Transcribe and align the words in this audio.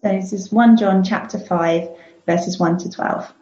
So 0.00 0.10
this 0.10 0.32
is 0.32 0.52
1 0.52 0.76
John 0.76 1.02
chapter 1.02 1.40
5, 1.40 1.88
verses 2.24 2.56
1 2.60 2.78
to 2.78 2.88
12. 2.88 3.34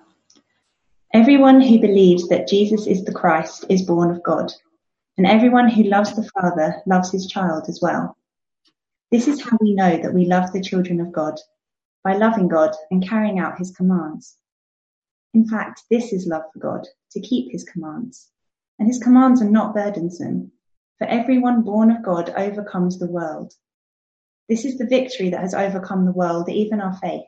Everyone 1.13 1.61
who 1.61 1.79
believes 1.79 2.31
that 2.31 2.49
Jesus 2.49 2.87
is 2.87 3.05
the 3.05 3.13
Christ 3.13 3.67
is 3.69 3.83
born 3.83 4.11
of 4.11 4.23
God, 4.23 4.51
and 5.19 5.27
everyone 5.27 5.69
who 5.69 5.83
loves 5.83 6.17
the 6.17 6.27
Father 6.31 6.77
loves 6.87 7.13
his 7.13 7.27
child 7.27 7.67
as 7.69 7.81
well. 7.83 8.17
This 9.11 9.29
is 9.29 9.43
how 9.43 9.59
we 9.61 9.75
know 9.75 9.99
that 9.99 10.15
we 10.15 10.25
love 10.25 10.51
the 10.51 10.63
children 10.63 10.99
of 11.03 11.13
God, 11.13 11.39
by 12.03 12.17
loving 12.17 12.49
God 12.49 12.75
and 12.91 13.07
carrying 13.07 13.39
out 13.39 13.59
his 13.59 13.73
commands. 13.73 14.39
In 15.35 15.47
fact, 15.47 15.83
this 15.91 16.11
is 16.15 16.27
love 16.27 16.45
for 16.55 16.59
God, 16.59 16.87
to 17.11 17.21
keep 17.21 17.53
his 17.53 17.65
commands. 17.65 18.31
And 18.79 18.89
his 18.89 18.99
commands 18.99 19.43
are 19.43 19.51
not 19.51 19.75
burdensome, 19.75 20.53
for 20.97 21.07
everyone 21.07 21.65
born 21.65 21.91
of 21.91 22.03
God 22.03 22.31
overcomes 22.31 22.99
the 22.99 23.11
world. 23.11 23.53
This 24.49 24.65
is 24.65 24.79
the 24.79 24.87
victory 24.87 25.31
that 25.31 25.41
has 25.41 25.55
overcome 25.55 26.05
the 26.05 26.13
world, 26.13 26.49
even 26.49 26.81
our 26.81 26.95
faith. 26.95 27.25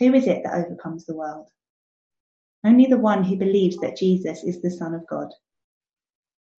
Who 0.00 0.12
is 0.14 0.26
it 0.26 0.42
that 0.44 0.54
overcomes 0.54 1.06
the 1.06 1.14
world? 1.14 1.48
Only 2.64 2.86
the 2.86 2.98
one 2.98 3.22
who 3.22 3.36
believes 3.36 3.76
that 3.78 3.96
Jesus 3.96 4.42
is 4.42 4.60
the 4.60 4.70
Son 4.70 4.94
of 4.94 5.06
God. 5.06 5.28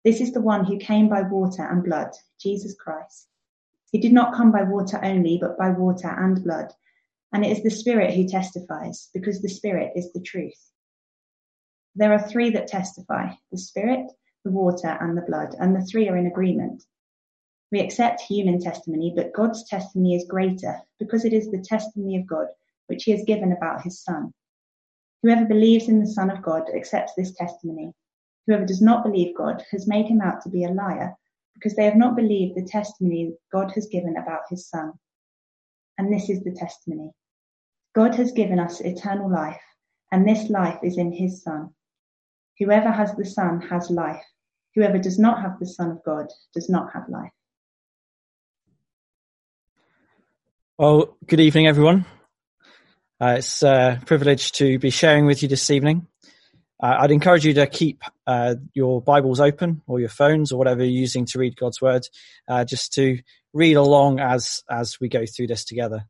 This 0.05 0.21
is 0.21 0.31
the 0.31 0.41
one 0.41 0.63
who 0.63 0.77
came 0.77 1.09
by 1.09 1.23
water 1.23 1.63
and 1.63 1.83
blood, 1.83 2.11
Jesus 2.39 2.75
Christ. 2.75 3.27
He 3.91 3.99
did 3.99 4.13
not 4.13 4.35
come 4.35 4.51
by 4.51 4.63
water 4.63 4.99
only, 5.03 5.39
but 5.41 5.57
by 5.57 5.71
water 5.71 6.07
and 6.07 6.43
blood. 6.43 6.71
And 7.33 7.43
it 7.43 7.51
is 7.51 7.63
the 7.63 7.71
Spirit 7.71 8.13
who 8.13 8.27
testifies, 8.27 9.09
because 9.13 9.41
the 9.41 9.49
Spirit 9.49 9.93
is 9.95 10.13
the 10.13 10.21
truth. 10.21 10.69
There 11.95 12.13
are 12.13 12.29
three 12.29 12.51
that 12.51 12.67
testify 12.67 13.31
the 13.51 13.57
Spirit, 13.57 14.11
the 14.43 14.51
water, 14.51 14.97
and 15.01 15.17
the 15.17 15.21
blood, 15.21 15.55
and 15.59 15.75
the 15.75 15.81
three 15.81 16.07
are 16.07 16.17
in 16.17 16.27
agreement. 16.27 16.83
We 17.75 17.81
accept 17.81 18.21
human 18.21 18.61
testimony, 18.61 19.11
but 19.13 19.33
God's 19.33 19.67
testimony 19.67 20.15
is 20.15 20.23
greater 20.29 20.79
because 20.97 21.25
it 21.25 21.33
is 21.33 21.51
the 21.51 21.61
testimony 21.61 22.15
of 22.15 22.25
God 22.25 22.47
which 22.87 23.03
he 23.03 23.11
has 23.11 23.25
given 23.25 23.51
about 23.51 23.81
his 23.81 24.01
Son. 24.01 24.33
Whoever 25.21 25.43
believes 25.43 25.89
in 25.89 25.99
the 25.99 26.07
Son 26.07 26.29
of 26.29 26.41
God 26.41 26.69
accepts 26.73 27.15
this 27.15 27.33
testimony. 27.33 27.91
Whoever 28.47 28.65
does 28.65 28.81
not 28.81 29.03
believe 29.03 29.35
God 29.35 29.61
has 29.71 29.89
made 29.89 30.05
him 30.05 30.21
out 30.21 30.39
to 30.43 30.49
be 30.49 30.63
a 30.63 30.69
liar 30.69 31.17
because 31.53 31.75
they 31.75 31.83
have 31.83 31.97
not 31.97 32.15
believed 32.15 32.55
the 32.55 32.63
testimony 32.63 33.33
God 33.51 33.73
has 33.73 33.87
given 33.87 34.15
about 34.15 34.43
his 34.49 34.69
Son. 34.69 34.93
And 35.97 36.13
this 36.13 36.29
is 36.29 36.45
the 36.45 36.55
testimony. 36.55 37.11
God 37.93 38.15
has 38.15 38.31
given 38.31 38.57
us 38.57 38.79
eternal 38.79 39.29
life, 39.29 39.59
and 40.13 40.25
this 40.25 40.49
life 40.49 40.79
is 40.81 40.97
in 40.97 41.11
his 41.11 41.43
Son. 41.43 41.71
Whoever 42.57 42.91
has 42.91 43.13
the 43.15 43.25
Son 43.25 43.59
has 43.59 43.89
life. 43.89 44.23
Whoever 44.75 44.97
does 44.97 45.19
not 45.19 45.41
have 45.41 45.59
the 45.59 45.67
Son 45.67 45.91
of 45.91 46.01
God 46.05 46.27
does 46.53 46.69
not 46.69 46.93
have 46.93 47.09
life. 47.09 47.31
Well, 50.77 51.15
good 51.25 51.39
evening, 51.39 51.67
everyone. 51.67 52.05
Uh, 53.21 53.35
it's 53.37 53.63
a 53.63 54.01
privilege 54.05 54.51
to 54.53 54.77
be 54.77 54.89
sharing 54.89 55.25
with 55.25 55.41
you 55.41 55.47
this 55.47 55.71
evening. 55.71 56.05
Uh, 56.83 56.95
I'd 56.99 57.11
encourage 57.11 57.45
you 57.45 57.53
to 57.53 57.65
keep 57.65 58.03
uh, 58.27 58.55
your 58.73 59.01
Bibles 59.01 59.39
open 59.39 59.83
or 59.87 60.01
your 60.01 60.09
phones 60.09 60.51
or 60.51 60.57
whatever 60.57 60.83
you're 60.83 60.91
using 60.91 61.27
to 61.27 61.39
read 61.39 61.55
God's 61.55 61.81
Word, 61.81 62.05
uh, 62.49 62.65
just 62.65 62.91
to 62.95 63.19
read 63.53 63.77
along 63.77 64.19
as 64.19 64.63
as 64.69 64.97
we 64.99 65.07
go 65.07 65.23
through 65.25 65.47
this 65.47 65.63
together. 65.63 66.09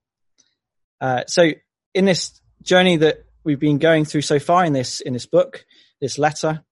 Uh, 1.00 1.26
so, 1.28 1.52
in 1.94 2.06
this 2.06 2.42
journey 2.64 2.98
that 2.98 3.24
we've 3.44 3.60
been 3.60 3.78
going 3.78 4.04
through 4.04 4.22
so 4.22 4.40
far 4.40 4.66
in 4.66 4.74
this 4.74 5.00
in 5.00 5.14
this 5.14 5.28
book, 5.28 5.64
this 6.02 6.18
letter, 6.18 6.64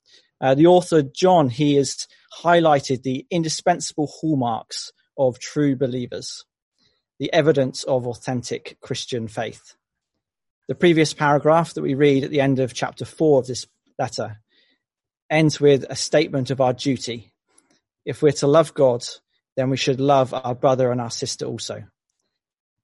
uh, 0.42 0.56
the 0.56 0.66
author 0.66 1.04
John 1.04 1.48
he 1.48 1.76
has 1.76 2.08
highlighted 2.42 3.04
the 3.04 3.28
indispensable 3.30 4.08
hallmarks 4.08 4.92
of 5.16 5.38
true 5.38 5.76
believers 5.76 6.44
the 7.24 7.32
evidence 7.32 7.86
of 7.86 8.06
authentic 8.06 8.76
Christian 8.82 9.30
faith. 9.30 9.78
The 10.68 10.76
previous 10.76 11.14
paragraph 11.14 11.74
that 11.74 11.82
we 11.82 11.94
read 11.94 12.26
at 12.26 12.32
the 12.32 12.42
end 12.42 12.60
of 12.60 12.74
chapter 12.74 13.06
four 13.06 13.40
of 13.40 13.48
this 13.48 13.66
letter 13.98 14.42
ends 15.30 15.58
with 15.58 15.86
a 15.90 15.96
statement 15.96 16.52
of 16.52 16.60
our 16.60 16.74
duty. 16.74 17.32
If 18.04 18.22
we're 18.22 18.34
to 18.34 18.48
love 18.48 18.74
God, 18.74 19.06
then 19.56 19.70
we 19.70 19.78
should 19.78 20.02
love 20.02 20.34
our 20.34 20.54
brother 20.54 20.92
and 20.92 21.00
our 21.00 21.10
sister 21.10 21.46
also. 21.46 21.86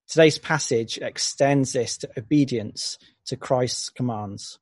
Today's 0.08 0.38
passage 0.38 0.98
extends 1.00 1.74
this 1.74 1.98
to 1.98 2.10
obedience 2.18 2.98
to 3.26 3.36
Christ's 3.36 3.90
commands. 3.90 4.58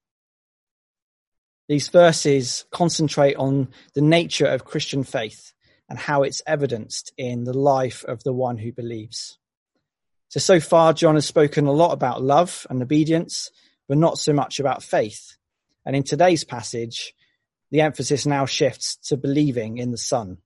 These 1.69 1.89
verses 1.89 2.65
concentrate 2.71 3.35
on 3.35 3.67
the 3.93 4.01
nature 4.01 4.47
of 4.47 4.65
Christian 4.65 5.03
faith 5.03 5.53
and 5.87 5.99
how 5.99 6.23
it's 6.23 6.41
evidenced 6.47 7.13
in 7.15 7.43
the 7.43 7.55
life 7.55 8.03
of 8.05 8.23
the 8.23 8.33
one 8.33 8.57
who 8.57 8.71
believes. 8.71 9.36
So, 10.29 10.39
so 10.39 10.59
far, 10.59 10.93
John 10.93 11.15
has 11.15 11.25
spoken 11.25 11.67
a 11.67 11.71
lot 11.71 11.93
about 11.93 12.21
love 12.21 12.67
and 12.69 12.81
obedience, 12.81 13.49
but 13.87 13.97
not 13.97 14.17
so 14.17 14.33
much 14.33 14.59
about 14.59 14.83
faith. 14.83 15.37
And 15.85 15.95
in 15.95 16.03
today's 16.03 16.43
passage, 16.43 17.13
the 17.71 17.81
emphasis 17.81 18.25
now 18.25 18.45
shifts 18.45 18.97
to 19.07 19.17
believing 19.17 19.77
in 19.77 19.91
the 19.91 19.97
Son. 19.97 20.37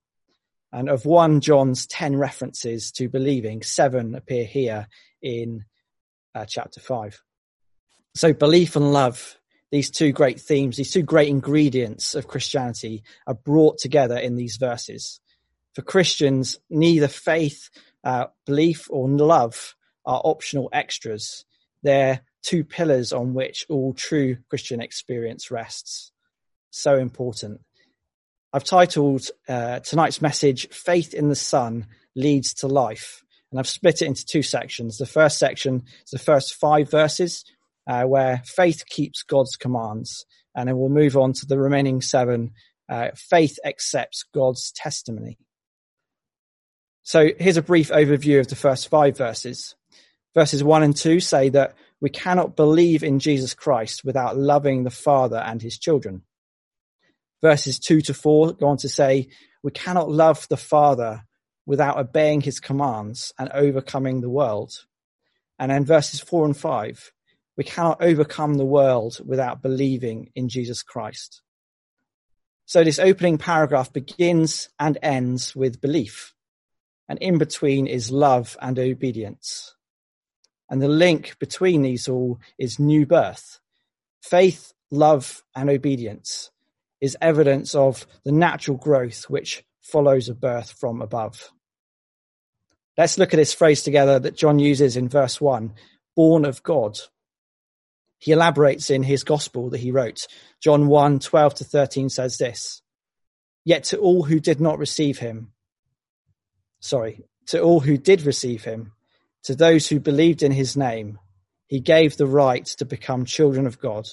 And 0.72 0.88
of 0.88 1.04
1 1.04 1.40
John's 1.40 1.86
10 1.86 2.16
references 2.16 2.92
to 2.92 3.08
believing, 3.08 3.62
seven 3.62 4.14
appear 4.14 4.44
here 4.44 4.88
in 5.20 5.64
uh, 6.34 6.46
chapter 6.46 6.80
5. 6.80 7.20
So, 8.14 8.32
belief 8.32 8.76
and 8.76 8.92
love, 8.92 9.36
these 9.70 9.90
two 9.90 10.12
great 10.12 10.40
themes, 10.40 10.76
these 10.76 10.92
two 10.92 11.02
great 11.02 11.28
ingredients 11.28 12.14
of 12.14 12.28
Christianity, 12.28 13.02
are 13.26 13.34
brought 13.34 13.78
together 13.78 14.16
in 14.16 14.36
these 14.36 14.56
verses. 14.56 15.20
For 15.74 15.82
Christians, 15.82 16.58
neither 16.70 17.08
faith 17.08 17.70
uh, 18.04 18.26
belief 18.46 18.88
or 18.90 19.08
love 19.08 19.74
are 20.04 20.20
optional 20.24 20.68
extras. 20.72 21.44
They're 21.82 22.20
two 22.42 22.64
pillars 22.64 23.12
on 23.12 23.34
which 23.34 23.66
all 23.68 23.94
true 23.94 24.38
Christian 24.48 24.80
experience 24.80 25.50
rests. 25.50 26.12
So 26.70 26.96
important. 26.96 27.60
I've 28.52 28.64
titled 28.64 29.22
uh, 29.48 29.80
tonight's 29.80 30.20
message, 30.20 30.68
Faith 30.70 31.14
in 31.14 31.28
the 31.28 31.36
Son 31.36 31.86
Leads 32.14 32.54
to 32.54 32.68
Life. 32.68 33.22
And 33.50 33.58
I've 33.58 33.68
split 33.68 34.02
it 34.02 34.06
into 34.06 34.26
two 34.26 34.42
sections. 34.42 34.98
The 34.98 35.06
first 35.06 35.38
section 35.38 35.84
is 36.04 36.10
the 36.10 36.18
first 36.18 36.54
five 36.54 36.90
verses, 36.90 37.44
uh, 37.86 38.04
where 38.04 38.42
faith 38.44 38.84
keeps 38.86 39.22
God's 39.22 39.56
commands. 39.56 40.26
And 40.54 40.68
then 40.68 40.76
we'll 40.76 40.88
move 40.88 41.16
on 41.16 41.32
to 41.34 41.46
the 41.46 41.58
remaining 41.58 42.02
seven. 42.02 42.52
Uh, 42.88 43.08
faith 43.14 43.58
accepts 43.64 44.24
God's 44.34 44.72
testimony. 44.72 45.38
So 47.04 47.30
here's 47.38 47.56
a 47.56 47.62
brief 47.62 47.90
overview 47.90 48.38
of 48.38 48.48
the 48.48 48.56
first 48.56 48.88
five 48.88 49.16
verses. 49.16 49.74
Verses 50.34 50.62
one 50.62 50.82
and 50.82 50.96
two 50.96 51.20
say 51.20 51.48
that 51.48 51.74
we 52.00 52.10
cannot 52.10 52.56
believe 52.56 53.02
in 53.02 53.18
Jesus 53.18 53.54
Christ 53.54 54.04
without 54.04 54.36
loving 54.36 54.84
the 54.84 54.90
Father 54.90 55.36
and 55.36 55.60
his 55.60 55.78
children. 55.78 56.22
Verses 57.42 57.78
two 57.78 58.00
to 58.02 58.14
four 58.14 58.52
go 58.52 58.68
on 58.68 58.76
to 58.78 58.88
say 58.88 59.28
we 59.62 59.72
cannot 59.72 60.10
love 60.10 60.46
the 60.48 60.56
Father 60.56 61.24
without 61.66 61.98
obeying 61.98 62.40
his 62.40 62.60
commands 62.60 63.32
and 63.38 63.50
overcoming 63.50 64.20
the 64.20 64.30
world. 64.30 64.72
And 65.58 65.70
then 65.70 65.84
verses 65.84 66.20
four 66.20 66.44
and 66.44 66.56
five, 66.56 67.12
we 67.56 67.64
cannot 67.64 68.02
overcome 68.02 68.54
the 68.54 68.64
world 68.64 69.18
without 69.24 69.60
believing 69.60 70.30
in 70.34 70.48
Jesus 70.48 70.82
Christ. 70.82 71.42
So 72.64 72.82
this 72.84 72.98
opening 72.98 73.38
paragraph 73.38 73.92
begins 73.92 74.68
and 74.78 74.98
ends 75.02 75.54
with 75.54 75.80
belief 75.80 76.32
and 77.08 77.18
in 77.20 77.38
between 77.38 77.86
is 77.86 78.10
love 78.10 78.56
and 78.60 78.78
obedience. 78.78 79.74
And 80.70 80.80
the 80.80 80.88
link 80.88 81.36
between 81.38 81.82
these 81.82 82.08
all 82.08 82.40
is 82.58 82.78
new 82.78 83.04
birth. 83.06 83.60
Faith, 84.22 84.72
love, 84.90 85.42
and 85.54 85.68
obedience 85.68 86.50
is 87.00 87.16
evidence 87.20 87.74
of 87.74 88.06
the 88.24 88.32
natural 88.32 88.76
growth 88.76 89.24
which 89.28 89.64
follows 89.80 90.28
a 90.28 90.34
birth 90.34 90.70
from 90.70 91.02
above. 91.02 91.50
Let's 92.96 93.18
look 93.18 93.34
at 93.34 93.38
this 93.38 93.54
phrase 93.54 93.82
together 93.82 94.18
that 94.18 94.36
John 94.36 94.58
uses 94.58 94.96
in 94.96 95.08
verse 95.08 95.40
1 95.40 95.74
born 96.14 96.44
of 96.44 96.62
God. 96.62 96.98
He 98.18 98.32
elaborates 98.32 98.90
in 98.90 99.02
his 99.02 99.24
gospel 99.24 99.70
that 99.70 99.80
he 99.80 99.90
wrote. 99.90 100.26
John 100.60 100.86
1 100.86 101.18
12 101.18 101.54
to 101.56 101.64
13 101.64 102.08
says 102.08 102.38
this 102.38 102.82
Yet 103.64 103.84
to 103.84 103.98
all 103.98 104.22
who 104.22 104.40
did 104.40 104.60
not 104.60 104.78
receive 104.78 105.18
him, 105.18 105.52
sorry, 106.82 107.24
to 107.46 107.62
all 107.62 107.80
who 107.80 107.96
did 107.96 108.22
receive 108.22 108.64
him, 108.64 108.92
to 109.44 109.54
those 109.54 109.88
who 109.88 109.98
believed 109.98 110.42
in 110.42 110.52
his 110.52 110.76
name, 110.76 111.18
he 111.66 111.80
gave 111.80 112.16
the 112.16 112.26
right 112.26 112.66
to 112.66 112.84
become 112.84 113.24
children 113.24 113.66
of 113.66 113.80
God, 113.80 114.06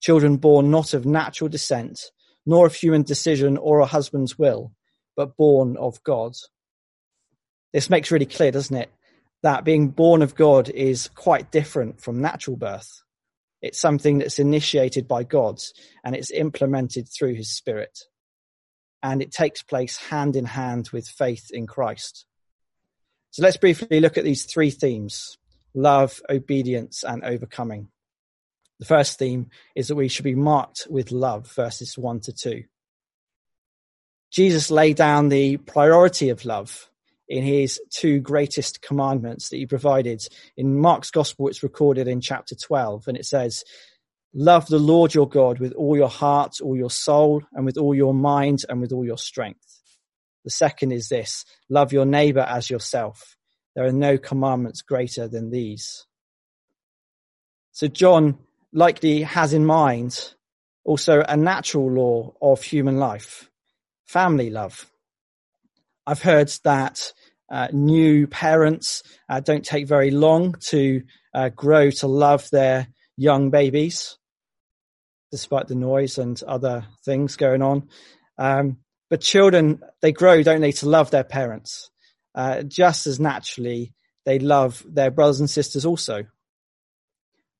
children 0.00 0.36
born 0.36 0.70
not 0.70 0.94
of 0.94 1.04
natural 1.04 1.48
descent, 1.48 2.00
nor 2.46 2.66
of 2.66 2.74
human 2.74 3.02
decision 3.02 3.56
or 3.56 3.80
a 3.80 3.86
husband's 3.86 4.38
will, 4.38 4.72
but 5.16 5.36
born 5.36 5.76
of 5.76 6.02
God. 6.04 6.32
This 7.72 7.90
makes 7.90 8.10
really 8.10 8.26
clear, 8.26 8.52
doesn't 8.52 8.76
it? 8.76 8.90
That 9.42 9.64
being 9.64 9.88
born 9.88 10.22
of 10.22 10.34
God 10.34 10.70
is 10.70 11.08
quite 11.08 11.50
different 11.52 12.00
from 12.00 12.20
natural 12.20 12.56
birth. 12.56 13.02
It's 13.60 13.80
something 13.80 14.18
that's 14.18 14.38
initiated 14.38 15.08
by 15.08 15.24
God 15.24 15.60
and 16.04 16.14
it's 16.14 16.30
implemented 16.30 17.08
through 17.08 17.34
his 17.34 17.50
spirit 17.50 17.98
and 19.06 19.22
it 19.22 19.30
takes 19.30 19.62
place 19.62 19.96
hand 19.96 20.34
in 20.34 20.44
hand 20.44 20.90
with 20.92 21.06
faith 21.06 21.50
in 21.52 21.64
Christ. 21.64 22.26
So 23.30 23.40
let's 23.42 23.56
briefly 23.56 24.00
look 24.00 24.18
at 24.18 24.24
these 24.24 24.46
three 24.46 24.70
themes 24.70 25.38
love, 25.74 26.20
obedience, 26.28 27.04
and 27.04 27.22
overcoming. 27.22 27.88
The 28.80 28.86
first 28.86 29.18
theme 29.18 29.50
is 29.76 29.88
that 29.88 29.94
we 29.94 30.08
should 30.08 30.24
be 30.24 30.34
marked 30.34 30.88
with 30.90 31.12
love, 31.12 31.52
verses 31.52 31.96
1 31.96 32.20
to 32.20 32.32
2. 32.32 32.64
Jesus 34.32 34.70
laid 34.70 34.96
down 34.96 35.28
the 35.28 35.58
priority 35.58 36.30
of 36.30 36.44
love 36.44 36.90
in 37.28 37.44
his 37.44 37.80
two 37.90 38.18
greatest 38.18 38.82
commandments 38.82 39.50
that 39.50 39.56
he 39.56 39.66
provided. 39.66 40.20
In 40.56 40.80
Mark's 40.80 41.10
gospel, 41.10 41.46
it's 41.46 41.62
recorded 41.62 42.08
in 42.08 42.20
chapter 42.20 42.56
12, 42.56 43.06
and 43.06 43.16
it 43.16 43.26
says, 43.26 43.62
Love 44.38 44.66
the 44.66 44.78
Lord 44.78 45.14
your 45.14 45.26
God 45.26 45.60
with 45.60 45.72
all 45.72 45.96
your 45.96 46.10
heart, 46.10 46.60
all 46.62 46.76
your 46.76 46.90
soul, 46.90 47.42
and 47.54 47.64
with 47.64 47.78
all 47.78 47.94
your 47.94 48.12
mind, 48.12 48.66
and 48.68 48.82
with 48.82 48.92
all 48.92 49.02
your 49.04 49.16
strength. 49.16 49.80
The 50.44 50.50
second 50.50 50.92
is 50.92 51.08
this 51.08 51.46
love 51.70 51.90
your 51.90 52.04
neighbor 52.04 52.46
as 52.46 52.68
yourself. 52.68 53.34
There 53.74 53.86
are 53.86 53.92
no 53.92 54.18
commandments 54.18 54.82
greater 54.82 55.26
than 55.26 55.50
these. 55.50 56.04
So, 57.72 57.88
John 57.88 58.38
likely 58.74 59.22
has 59.22 59.54
in 59.54 59.64
mind 59.64 60.34
also 60.84 61.24
a 61.26 61.36
natural 61.36 61.90
law 61.90 62.34
of 62.42 62.62
human 62.62 62.98
life 62.98 63.50
family 64.06 64.50
love. 64.50 64.86
I've 66.06 66.22
heard 66.22 66.52
that 66.64 67.12
uh, 67.50 67.68
new 67.72 68.26
parents 68.26 69.02
uh, 69.30 69.40
don't 69.40 69.64
take 69.64 69.88
very 69.88 70.10
long 70.10 70.56
to 70.68 71.02
uh, 71.34 71.48
grow 71.48 71.90
to 71.90 72.06
love 72.06 72.48
their 72.50 72.88
young 73.16 73.50
babies, 73.50 74.18
despite 75.30 75.68
the 75.68 75.74
noise 75.74 76.18
and 76.18 76.40
other 76.44 76.86
things 77.04 77.36
going 77.36 77.62
on. 77.62 77.88
Um, 78.38 78.78
but 79.08 79.20
children, 79.20 79.80
they 80.02 80.12
grow, 80.12 80.42
don't 80.42 80.60
they, 80.60 80.72
to 80.72 80.88
love 80.88 81.10
their 81.10 81.24
parents, 81.24 81.90
uh, 82.34 82.62
just 82.62 83.06
as 83.06 83.20
naturally 83.20 83.94
they 84.24 84.38
love 84.38 84.84
their 84.88 85.10
brothers 85.10 85.40
and 85.40 85.48
sisters 85.48 85.86
also. 85.86 86.24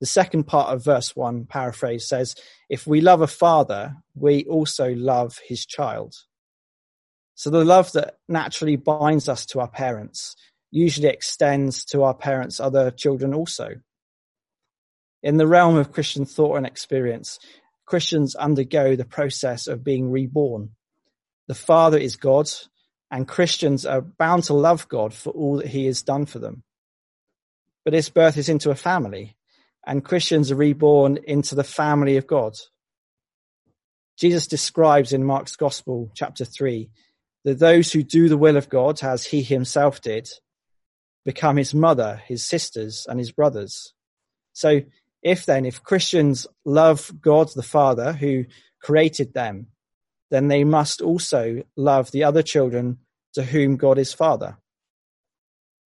The 0.01 0.07
second 0.07 0.45
part 0.45 0.75
of 0.75 0.85
verse 0.85 1.17
one, 1.17 1.47
paraphrase, 1.47 2.07
says, 2.07 2.35
If 2.69 2.87
we 2.87 3.01
love 3.01 3.23
a 3.23 3.27
father, 3.27 3.97
we 4.15 4.45
also 4.45 4.95
love 4.95 5.39
his 5.47 5.65
child. 5.65 6.15
So 7.35 7.51
the 7.51 7.65
love 7.65 7.93
that 7.93 8.17
naturally 8.29 8.77
binds 8.77 9.29
us 9.29 9.47
to 9.47 9.61
our 9.61 9.69
parents 9.69 10.37
usually 10.71 11.09
extends 11.09 11.85
to 11.87 12.03
our 12.03 12.15
parents' 12.15 12.61
other 12.61 12.91
children 12.91 13.33
also. 13.33 13.77
In 15.27 15.39
the 15.39 15.47
realm 15.49 15.75
of 15.75 15.91
Christian 15.91 16.25
thought 16.25 16.55
and 16.55 16.65
experience, 16.65 17.41
Christians 17.85 18.37
undergo 18.37 18.95
the 18.95 19.05
process 19.05 19.67
of 19.67 19.83
being 19.83 20.13
reborn. 20.13 20.71
The 21.49 21.55
Father 21.57 21.99
is 21.99 22.15
God, 22.15 22.49
and 23.11 23.27
Christians 23.27 23.85
are 23.85 24.03
bound 24.03 24.45
to 24.45 24.55
love 24.55 24.87
God 24.87 25.13
for 25.13 25.31
all 25.31 25.57
that 25.57 25.67
He 25.67 25.87
has 25.87 26.03
done 26.03 26.27
for 26.27 26.39
them. 26.39 26.63
But 27.85 27.91
this 27.91 28.09
birth 28.09 28.37
is 28.37 28.49
into 28.49 28.71
a 28.71 28.77
family, 28.77 29.37
and 29.85 30.05
Christians 30.05 30.53
are 30.53 30.55
reborn 30.55 31.19
into 31.25 31.57
the 31.57 31.65
family 31.65 32.17
of 32.19 32.29
God. 32.29 32.53
Jesus 34.17 34.47
describes 34.47 35.13
in 35.13 35.25
Mark's 35.25 35.57
Gospel, 35.57 36.09
chapter 36.15 36.45
3, 36.45 36.89
that 37.45 37.59
those 37.59 37.93
who 37.93 38.05
do 38.05 38.29
the 38.29 38.39
will 38.39 38.57
of 38.57 38.69
God, 38.69 39.03
as 39.03 39.27
he 39.27 39.43
himself 39.43 40.01
did, 40.01 40.29
become 41.25 41.57
his 41.57 41.75
mother, 41.75 42.23
his 42.29 42.45
sisters, 42.45 43.09
and 43.09 43.19
his 43.19 43.33
brothers. 43.33 43.93
So 44.53 44.83
if 45.23 45.47
then, 45.47 45.65
if 45.65 45.83
Christians 45.83 46.47
love 46.65 47.11
God 47.21 47.51
the 47.55 47.63
Father 47.63 48.13
who 48.13 48.45
created 48.81 49.35
them, 49.35 49.69
then 50.31 50.49
they 50.49 50.65
must 50.65 51.01
also 51.01 51.63
love 51.77 52.11
the 52.11 52.25
other 52.25 52.43
children 52.43 52.99
to 53.35 53.43
whom 53.43 53.77
God 53.77 53.99
is 53.99 54.13
Father. 54.13 54.59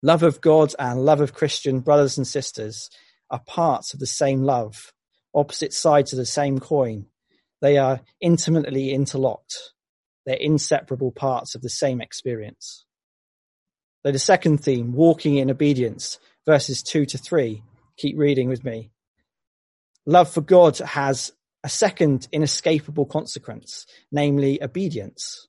Love 0.02 0.24
of 0.24 0.40
God 0.42 0.74
and 0.80 1.04
love 1.04 1.22
of 1.22 1.34
Christian 1.34 1.82
brothers 1.82 2.18
and 2.18 2.28
sisters 2.28 2.90
are 3.30 3.42
parts 3.46 3.94
of 3.94 4.00
the 4.00 4.08
same 4.08 4.44
love, 4.44 4.94
opposite 5.34 5.74
sides 5.74 6.14
of 6.14 6.18
the 6.18 6.26
same 6.26 6.60
coin. 6.60 7.06
They 7.62 7.78
are 7.78 8.02
intimately 8.22 8.92
interlocked. 8.92 9.74
They're 10.26 10.36
inseparable 10.36 11.12
parts 11.12 11.56
of 11.56 11.62
the 11.62 11.70
same 11.70 12.02
experience. 12.02 12.86
So 14.06 14.12
the 14.12 14.20
second 14.20 14.60
theme, 14.64 14.94
walking 14.94 15.36
in 15.36 15.52
obedience, 15.52 16.20
verses 16.46 16.82
two 16.82 17.06
to 17.08 17.18
three. 17.18 17.64
Keep 17.98 18.18
reading 18.18 18.48
with 18.48 18.64
me. 18.64 18.92
Love 20.10 20.28
for 20.28 20.42
God 20.42 20.76
has 20.80 21.32
a 21.64 21.70
second 21.70 22.28
inescapable 22.32 23.06
consequence, 23.06 23.86
namely 24.12 24.62
obedience. 24.64 25.48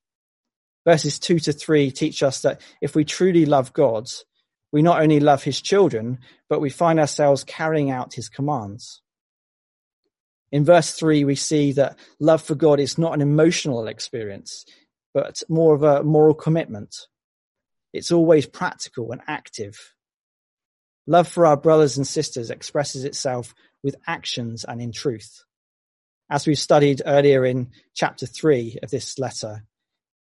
Verses 0.85 1.19
two 1.19 1.39
to 1.39 1.53
three 1.55 1.91
teach 1.91 2.23
us 2.23 2.43
that 2.43 2.61
if 2.83 2.95
we 2.95 3.07
truly 3.07 3.47
love 3.47 3.73
God, 3.73 4.07
we 4.71 4.83
not 4.83 5.01
only 5.01 5.19
love 5.19 5.43
his 5.43 5.63
children, 5.63 6.19
but 6.51 6.61
we 6.61 6.69
find 6.69 7.01
ourselves 7.01 7.43
carrying 7.43 7.91
out 7.91 8.13
his 8.13 8.29
commands. 8.29 9.01
In 10.53 10.63
verse 10.63 10.93
3, 10.93 11.25
we 11.25 11.37
see 11.37 11.73
that 11.73 11.99
love 12.19 12.43
for 12.43 12.55
God 12.55 12.81
is 12.81 12.99
not 12.99 13.15
an 13.15 13.23
emotional 13.23 13.87
experience, 13.87 14.67
but 15.15 15.43
more 15.49 15.75
of 15.75 15.83
a 15.83 16.03
moral 16.03 16.35
commitment. 16.35 16.95
It's 17.95 18.13
always 18.13 18.45
practical 18.45 19.11
and 19.11 19.23
active. 19.27 19.95
Love 21.07 21.29
for 21.29 21.47
our 21.47 21.57
brothers 21.57 21.97
and 21.97 22.07
sisters 22.07 22.51
expresses 22.51 23.05
itself 23.05 23.55
with 23.83 23.97
actions 24.07 24.65
and 24.65 24.81
in 24.81 24.93
truth. 24.93 25.45
As 26.31 26.47
we've 26.47 26.59
studied 26.59 27.03
earlier 27.05 27.45
in 27.45 27.71
chapter 27.95 28.27
3 28.27 28.79
of 28.83 28.91
this 28.91 29.19
letter, 29.19 29.65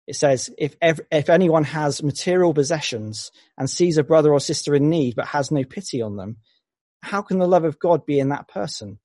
it 0.06 0.16
says, 0.16 0.50
if, 0.58 0.76
if 0.82 1.30
anyone 1.30 1.64
has 1.64 2.04
material 2.04 2.54
possessions 2.54 3.32
and 3.58 3.70
sees 3.70 3.98
a 3.98 4.04
brother 4.04 4.34
or 4.34 4.40
sister 4.40 4.76
in 4.76 4.90
need 4.90 5.16
but 5.16 5.28
has 5.28 5.50
no 5.50 5.64
pity 5.64 6.02
on 6.02 6.18
them, 6.18 6.38
how 7.02 7.22
can 7.22 7.40
the 7.40 7.48
love 7.48 7.64
of 7.64 7.80
God 7.80 8.06
be 8.06 8.20
in 8.20 8.30
that 8.30 8.48
person? 8.48 9.00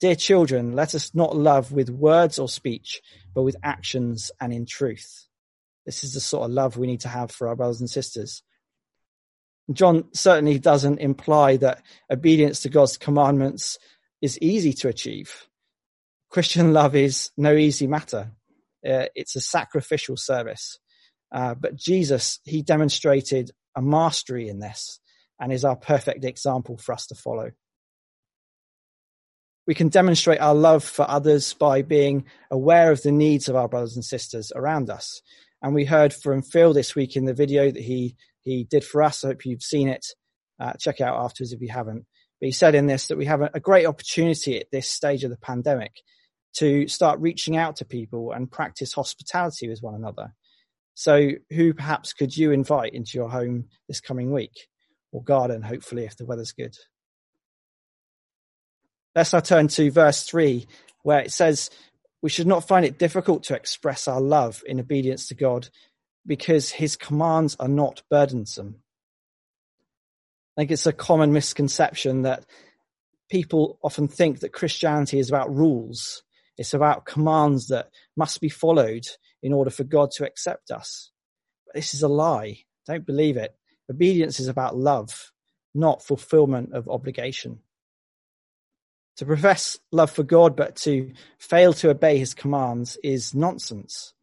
Dear 0.00 0.14
children, 0.14 0.72
let 0.72 0.94
us 0.94 1.14
not 1.14 1.36
love 1.36 1.72
with 1.72 1.88
words 1.88 2.38
or 2.38 2.48
speech, 2.48 3.00
but 3.34 3.42
with 3.42 3.56
actions 3.62 4.32
and 4.40 4.52
in 4.52 4.66
truth. 4.66 5.26
This 5.86 6.04
is 6.04 6.14
the 6.14 6.20
sort 6.20 6.44
of 6.44 6.50
love 6.50 6.76
we 6.76 6.86
need 6.86 7.00
to 7.00 7.08
have 7.08 7.30
for 7.30 7.48
our 7.48 7.56
brothers 7.56 7.80
and 7.80 7.90
sisters. 7.90 8.42
John 9.72 10.04
certainly 10.12 10.58
doesn't 10.58 10.98
imply 10.98 11.56
that 11.58 11.82
obedience 12.10 12.60
to 12.60 12.68
God's 12.68 12.96
commandments 12.96 13.78
is 14.20 14.38
easy 14.38 14.72
to 14.74 14.88
achieve. 14.88 15.46
Christian 16.30 16.72
love 16.72 16.96
is 16.96 17.30
no 17.36 17.52
easy 17.54 17.86
matter. 17.86 18.32
Uh, 18.86 19.06
it's 19.14 19.36
a 19.36 19.40
sacrificial 19.40 20.16
service. 20.16 20.78
Uh, 21.30 21.54
but 21.54 21.76
Jesus, 21.76 22.40
he 22.44 22.62
demonstrated 22.62 23.50
a 23.76 23.82
mastery 23.82 24.48
in 24.48 24.58
this 24.58 25.00
and 25.40 25.52
is 25.52 25.64
our 25.64 25.76
perfect 25.76 26.24
example 26.24 26.76
for 26.76 26.92
us 26.92 27.06
to 27.06 27.14
follow. 27.14 27.52
We 29.66 29.74
can 29.74 29.88
demonstrate 29.88 30.40
our 30.40 30.54
love 30.54 30.84
for 30.84 31.08
others 31.08 31.54
by 31.54 31.82
being 31.82 32.24
aware 32.50 32.90
of 32.90 33.02
the 33.02 33.12
needs 33.12 33.48
of 33.48 33.56
our 33.56 33.68
brothers 33.68 33.94
and 33.94 34.04
sisters 34.04 34.52
around 34.54 34.90
us. 34.90 35.22
And 35.62 35.74
we 35.74 35.84
heard 35.84 36.12
from 36.12 36.42
Phil 36.42 36.72
this 36.72 36.96
week 36.96 37.16
in 37.16 37.24
the 37.24 37.34
video 37.34 37.70
that 37.70 37.82
he, 37.82 38.16
he 38.44 38.64
did 38.64 38.84
for 38.84 39.02
us. 39.02 39.24
I 39.24 39.28
hope 39.28 39.44
you've 39.44 39.62
seen 39.62 39.88
it. 39.88 40.06
Uh, 40.60 40.72
check 40.74 41.00
it 41.00 41.04
out 41.04 41.22
afterwards 41.24 41.52
if 41.52 41.60
you 41.60 41.68
haven't. 41.68 42.06
But 42.40 42.46
he 42.46 42.52
said 42.52 42.74
in 42.74 42.86
this 42.86 43.06
that 43.08 43.18
we 43.18 43.26
have 43.26 43.40
a, 43.40 43.50
a 43.54 43.60
great 43.60 43.86
opportunity 43.86 44.58
at 44.58 44.70
this 44.70 44.88
stage 44.88 45.24
of 45.24 45.30
the 45.30 45.36
pandemic 45.36 45.92
to 46.54 46.86
start 46.88 47.20
reaching 47.20 47.56
out 47.56 47.76
to 47.76 47.84
people 47.84 48.32
and 48.32 48.50
practice 48.50 48.92
hospitality 48.92 49.68
with 49.68 49.82
one 49.82 49.94
another. 49.94 50.34
So 50.94 51.30
who 51.50 51.72
perhaps 51.72 52.12
could 52.12 52.36
you 52.36 52.52
invite 52.52 52.94
into 52.94 53.16
your 53.16 53.30
home 53.30 53.66
this 53.88 54.00
coming 54.00 54.32
week 54.32 54.68
or 55.10 55.22
garden, 55.22 55.62
hopefully, 55.62 56.04
if 56.04 56.16
the 56.16 56.26
weather's 56.26 56.52
good? 56.52 56.76
Let's 59.14 59.32
now 59.32 59.40
turn 59.40 59.68
to 59.68 59.90
verse 59.90 60.24
3, 60.24 60.66
where 61.02 61.20
it 61.20 61.32
says, 61.32 61.70
We 62.22 62.30
should 62.30 62.46
not 62.46 62.66
find 62.66 62.84
it 62.84 62.98
difficult 62.98 63.44
to 63.44 63.54
express 63.54 64.08
our 64.08 64.20
love 64.20 64.62
in 64.66 64.80
obedience 64.80 65.28
to 65.28 65.34
God 65.34 65.68
because 66.26 66.70
his 66.70 66.96
commands 66.96 67.56
are 67.58 67.68
not 67.68 68.02
burdensome. 68.10 68.76
I 70.56 70.62
think 70.62 70.70
it's 70.70 70.86
a 70.86 70.92
common 70.92 71.32
misconception 71.32 72.22
that 72.22 72.44
people 73.30 73.78
often 73.82 74.08
think 74.08 74.40
that 74.40 74.52
Christianity 74.52 75.18
is 75.18 75.28
about 75.28 75.54
rules. 75.54 76.22
It's 76.58 76.74
about 76.74 77.06
commands 77.06 77.68
that 77.68 77.88
must 78.16 78.40
be 78.40 78.50
followed 78.50 79.06
in 79.42 79.52
order 79.52 79.70
for 79.70 79.84
God 79.84 80.10
to 80.12 80.26
accept 80.26 80.70
us. 80.70 81.10
But 81.66 81.76
this 81.76 81.94
is 81.94 82.02
a 82.02 82.08
lie. 82.08 82.58
Don't 82.86 83.06
believe 83.06 83.36
it. 83.36 83.54
Obedience 83.90 84.38
is 84.38 84.48
about 84.48 84.76
love, 84.76 85.32
not 85.74 86.04
fulfillment 86.04 86.74
of 86.74 86.88
obligation. 86.88 87.60
To 89.16 89.26
profess 89.26 89.78
love 89.90 90.10
for 90.10 90.22
God 90.22 90.56
but 90.56 90.76
to 90.76 91.12
fail 91.38 91.72
to 91.74 91.90
obey 91.90 92.18
his 92.18 92.34
commands 92.34 92.98
is 93.02 93.34
nonsense. 93.34 94.14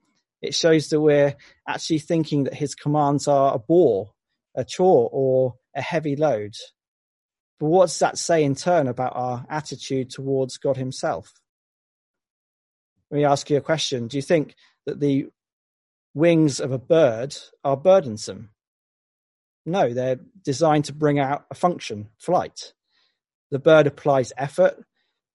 It 0.42 0.56
shows 0.56 0.90
that 0.90 1.02
we're 1.02 1.36
actually 1.68 2.00
thinking 2.00 2.46
that 2.46 2.54
his 2.54 2.76
commands 2.76 3.28
are 3.28 3.54
a 3.54 3.60
bore, 3.60 4.12
a 4.56 4.64
chore, 4.64 5.10
or 5.12 5.56
a 5.76 5.82
heavy 5.82 6.16
load. 6.16 6.54
But 7.60 7.68
what 7.68 7.86
does 7.88 8.00
that 8.00 8.18
say 8.18 8.44
in 8.44 8.56
turn 8.56 8.88
about 8.88 9.16
our 9.16 9.46
attitude 9.50 10.10
towards 10.10 10.58
God 10.58 10.78
himself? 10.78 11.34
Let 13.12 13.18
me 13.18 13.26
ask 13.26 13.50
you 13.50 13.58
a 13.58 13.62
question. 13.62 14.08
Do 14.08 14.18
you 14.18 14.22
think 14.22 14.56
that 14.86 15.00
the 15.00 15.28
wings 16.14 16.60
of 16.60 16.72
a 16.72 16.80
bird 16.80 17.36
are 17.64 17.76
burdensome? 17.76 18.52
No, 19.66 19.94
they're 19.94 20.20
designed 20.44 20.86
to 20.86 20.94
bring 20.94 21.20
out 21.20 21.46
a 21.52 21.56
function, 21.56 22.10
flight. 22.18 22.74
The 23.52 23.60
bird 23.60 23.88
applies 23.88 24.32
effort 24.38 24.84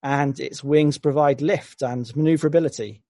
and 0.03 0.39
its 0.41 0.65
wings 0.65 0.99
provide 0.99 1.43
lift 1.43 1.83
and 1.83 2.15
maneuverability. 2.17 3.04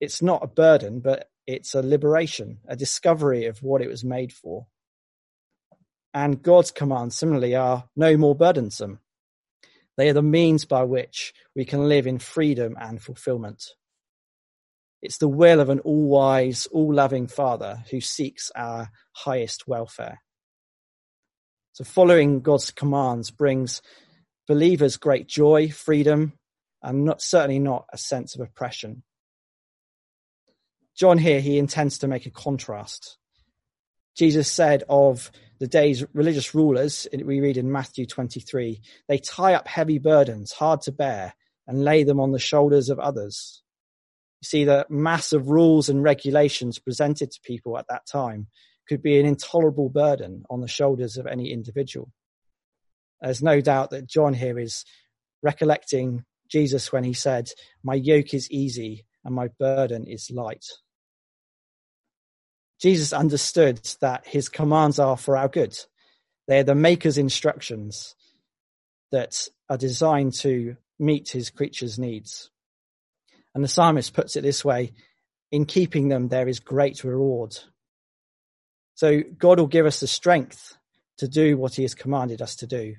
It's 0.00 0.22
not 0.22 0.44
a 0.44 0.48
burden, 0.48 1.00
but 1.00 1.30
it's 1.46 1.74
a 1.74 1.82
liberation, 1.82 2.58
a 2.68 2.76
discovery 2.76 3.46
of 3.46 3.62
what 3.62 3.82
it 3.82 3.88
was 3.88 4.04
made 4.04 4.32
for. 4.32 4.66
And 6.14 6.42
God's 6.42 6.70
commands, 6.70 7.16
similarly, 7.16 7.54
are 7.54 7.88
no 7.96 8.16
more 8.16 8.34
burdensome. 8.34 9.00
They 9.96 10.08
are 10.08 10.14
the 10.14 10.22
means 10.22 10.64
by 10.64 10.84
which 10.84 11.34
we 11.56 11.64
can 11.64 11.88
live 11.88 12.06
in 12.06 12.18
freedom 12.18 12.76
and 12.80 13.02
fulfillment. 13.02 13.64
It's 15.02 15.18
the 15.18 15.28
will 15.28 15.60
of 15.60 15.68
an 15.68 15.80
all 15.80 16.08
wise, 16.08 16.66
all 16.66 16.92
loving 16.92 17.26
Father 17.26 17.84
who 17.90 18.00
seeks 18.00 18.50
our 18.54 18.90
highest 19.12 19.66
welfare. 19.66 20.20
So 21.72 21.84
following 21.84 22.40
God's 22.40 22.70
commands 22.70 23.30
brings 23.30 23.82
believers 24.48 24.96
great 24.96 25.28
joy, 25.28 25.68
freedom, 25.68 26.32
and 26.82 27.04
not, 27.04 27.22
certainly 27.22 27.58
not 27.58 27.86
a 27.92 27.98
sense 27.98 28.34
of 28.34 28.40
oppression. 28.40 29.02
John 30.98 31.16
here, 31.16 31.40
he 31.40 31.58
intends 31.58 31.98
to 31.98 32.08
make 32.08 32.26
a 32.26 32.30
contrast. 32.30 33.18
Jesus 34.16 34.50
said 34.50 34.82
of 34.88 35.30
the 35.60 35.68
day's 35.68 36.04
religious 36.12 36.56
rulers, 36.56 37.06
we 37.12 37.40
read 37.40 37.56
in 37.56 37.70
Matthew 37.70 38.04
23, 38.04 38.80
they 39.06 39.18
tie 39.18 39.54
up 39.54 39.68
heavy 39.68 39.98
burdens, 39.98 40.50
hard 40.50 40.82
to 40.82 40.92
bear, 40.92 41.34
and 41.68 41.84
lay 41.84 42.02
them 42.02 42.18
on 42.18 42.32
the 42.32 42.38
shoulders 42.40 42.88
of 42.88 42.98
others. 42.98 43.62
You 44.40 44.46
see, 44.46 44.64
the 44.64 44.86
mass 44.88 45.32
of 45.32 45.50
rules 45.50 45.88
and 45.88 46.02
regulations 46.02 46.80
presented 46.80 47.30
to 47.30 47.40
people 47.44 47.78
at 47.78 47.86
that 47.88 48.06
time 48.06 48.48
could 48.88 49.02
be 49.02 49.20
an 49.20 49.26
intolerable 49.26 49.90
burden 49.90 50.42
on 50.50 50.60
the 50.60 50.68
shoulders 50.68 51.16
of 51.16 51.28
any 51.28 51.52
individual. 51.52 52.10
There's 53.20 53.42
no 53.42 53.60
doubt 53.60 53.90
that 53.90 54.08
John 54.08 54.34
here 54.34 54.58
is 54.58 54.84
recollecting 55.42 56.24
Jesus 56.48 56.90
when 56.90 57.04
he 57.04 57.12
said, 57.12 57.50
My 57.84 57.94
yoke 57.94 58.34
is 58.34 58.50
easy 58.50 59.06
and 59.24 59.34
my 59.34 59.48
burden 59.58 60.06
is 60.06 60.30
light. 60.30 60.64
Jesus 62.80 63.12
understood 63.12 63.80
that 64.00 64.26
his 64.26 64.48
commands 64.48 64.98
are 64.98 65.16
for 65.16 65.36
our 65.36 65.48
good. 65.48 65.76
They 66.46 66.60
are 66.60 66.64
the 66.64 66.74
maker's 66.74 67.18
instructions 67.18 68.14
that 69.10 69.48
are 69.68 69.76
designed 69.76 70.34
to 70.34 70.76
meet 70.98 71.30
his 71.30 71.50
creatures' 71.50 71.98
needs. 71.98 72.50
And 73.54 73.64
the 73.64 73.68
psalmist 73.68 74.14
puts 74.14 74.36
it 74.36 74.42
this 74.42 74.64
way 74.64 74.92
in 75.50 75.64
keeping 75.64 76.08
them, 76.08 76.28
there 76.28 76.48
is 76.48 76.60
great 76.60 77.04
reward. 77.04 77.56
So 78.94 79.22
God 79.38 79.58
will 79.58 79.66
give 79.66 79.86
us 79.86 80.00
the 80.00 80.06
strength 80.06 80.76
to 81.18 81.28
do 81.28 81.56
what 81.56 81.74
he 81.74 81.82
has 81.82 81.94
commanded 81.94 82.42
us 82.42 82.56
to 82.56 82.66
do 82.66 82.96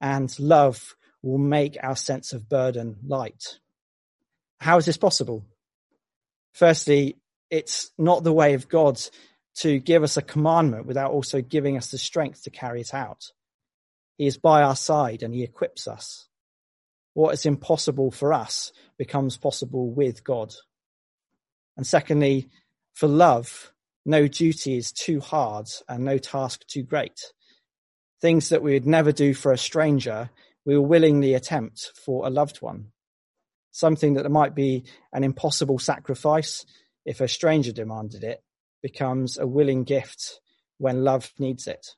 and 0.00 0.38
love 0.38 0.94
will 1.22 1.38
make 1.38 1.76
our 1.82 1.96
sense 1.96 2.32
of 2.32 2.48
burden 2.48 2.96
light. 3.06 3.58
How 4.60 4.76
is 4.76 4.86
this 4.86 4.96
possible? 4.96 5.44
Firstly, 6.52 7.16
it's 7.50 7.90
not 7.98 8.24
the 8.24 8.32
way 8.32 8.54
of 8.54 8.68
God 8.68 9.00
to 9.56 9.78
give 9.78 10.02
us 10.02 10.16
a 10.16 10.22
commandment 10.22 10.86
without 10.86 11.12
also 11.12 11.40
giving 11.40 11.76
us 11.76 11.90
the 11.90 11.98
strength 11.98 12.42
to 12.44 12.50
carry 12.50 12.80
it 12.80 12.92
out. 12.92 13.32
He 14.18 14.26
is 14.26 14.36
by 14.36 14.62
our 14.62 14.76
side 14.76 15.22
and 15.22 15.34
he 15.34 15.42
equips 15.42 15.88
us. 15.88 16.28
What 17.14 17.32
is 17.32 17.46
impossible 17.46 18.10
for 18.10 18.32
us 18.32 18.72
becomes 18.98 19.36
possible 19.36 19.90
with 19.90 20.24
God. 20.24 20.54
And 21.76 21.86
secondly, 21.86 22.48
for 22.94 23.06
love, 23.06 23.72
no 24.04 24.28
duty 24.28 24.76
is 24.76 24.92
too 24.92 25.20
hard 25.20 25.68
and 25.88 26.04
no 26.04 26.18
task 26.18 26.66
too 26.66 26.82
great 26.82 27.20
things 28.20 28.48
that 28.48 28.62
we 28.62 28.72
would 28.72 28.86
never 28.86 29.12
do 29.12 29.34
for 29.34 29.52
a 29.52 29.58
stranger, 29.58 30.30
we 30.64 30.76
will 30.76 30.86
willingly 30.86 31.34
attempt 31.34 31.92
for 31.94 32.26
a 32.26 32.30
loved 32.30 32.58
one. 32.58 32.92
Something 33.72 34.14
that 34.14 34.30
might 34.30 34.54
be 34.54 34.84
an 35.12 35.22
impossible 35.22 35.78
sacrifice 35.78 36.64
if 37.06 37.20
a 37.20 37.28
stranger 37.28 37.72
demanded 37.72 38.24
it 38.24 38.42
becomes 38.82 39.38
a 39.38 39.46
willing 39.46 39.84
gift 39.84 40.40
when 40.78 41.04
love 41.04 41.32
needs 41.38 41.66
it. 41.66 41.94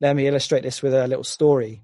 Let 0.00 0.16
me 0.16 0.26
illustrate 0.26 0.62
this 0.62 0.82
with 0.82 0.94
a 0.94 1.06
little 1.06 1.24
story. 1.24 1.82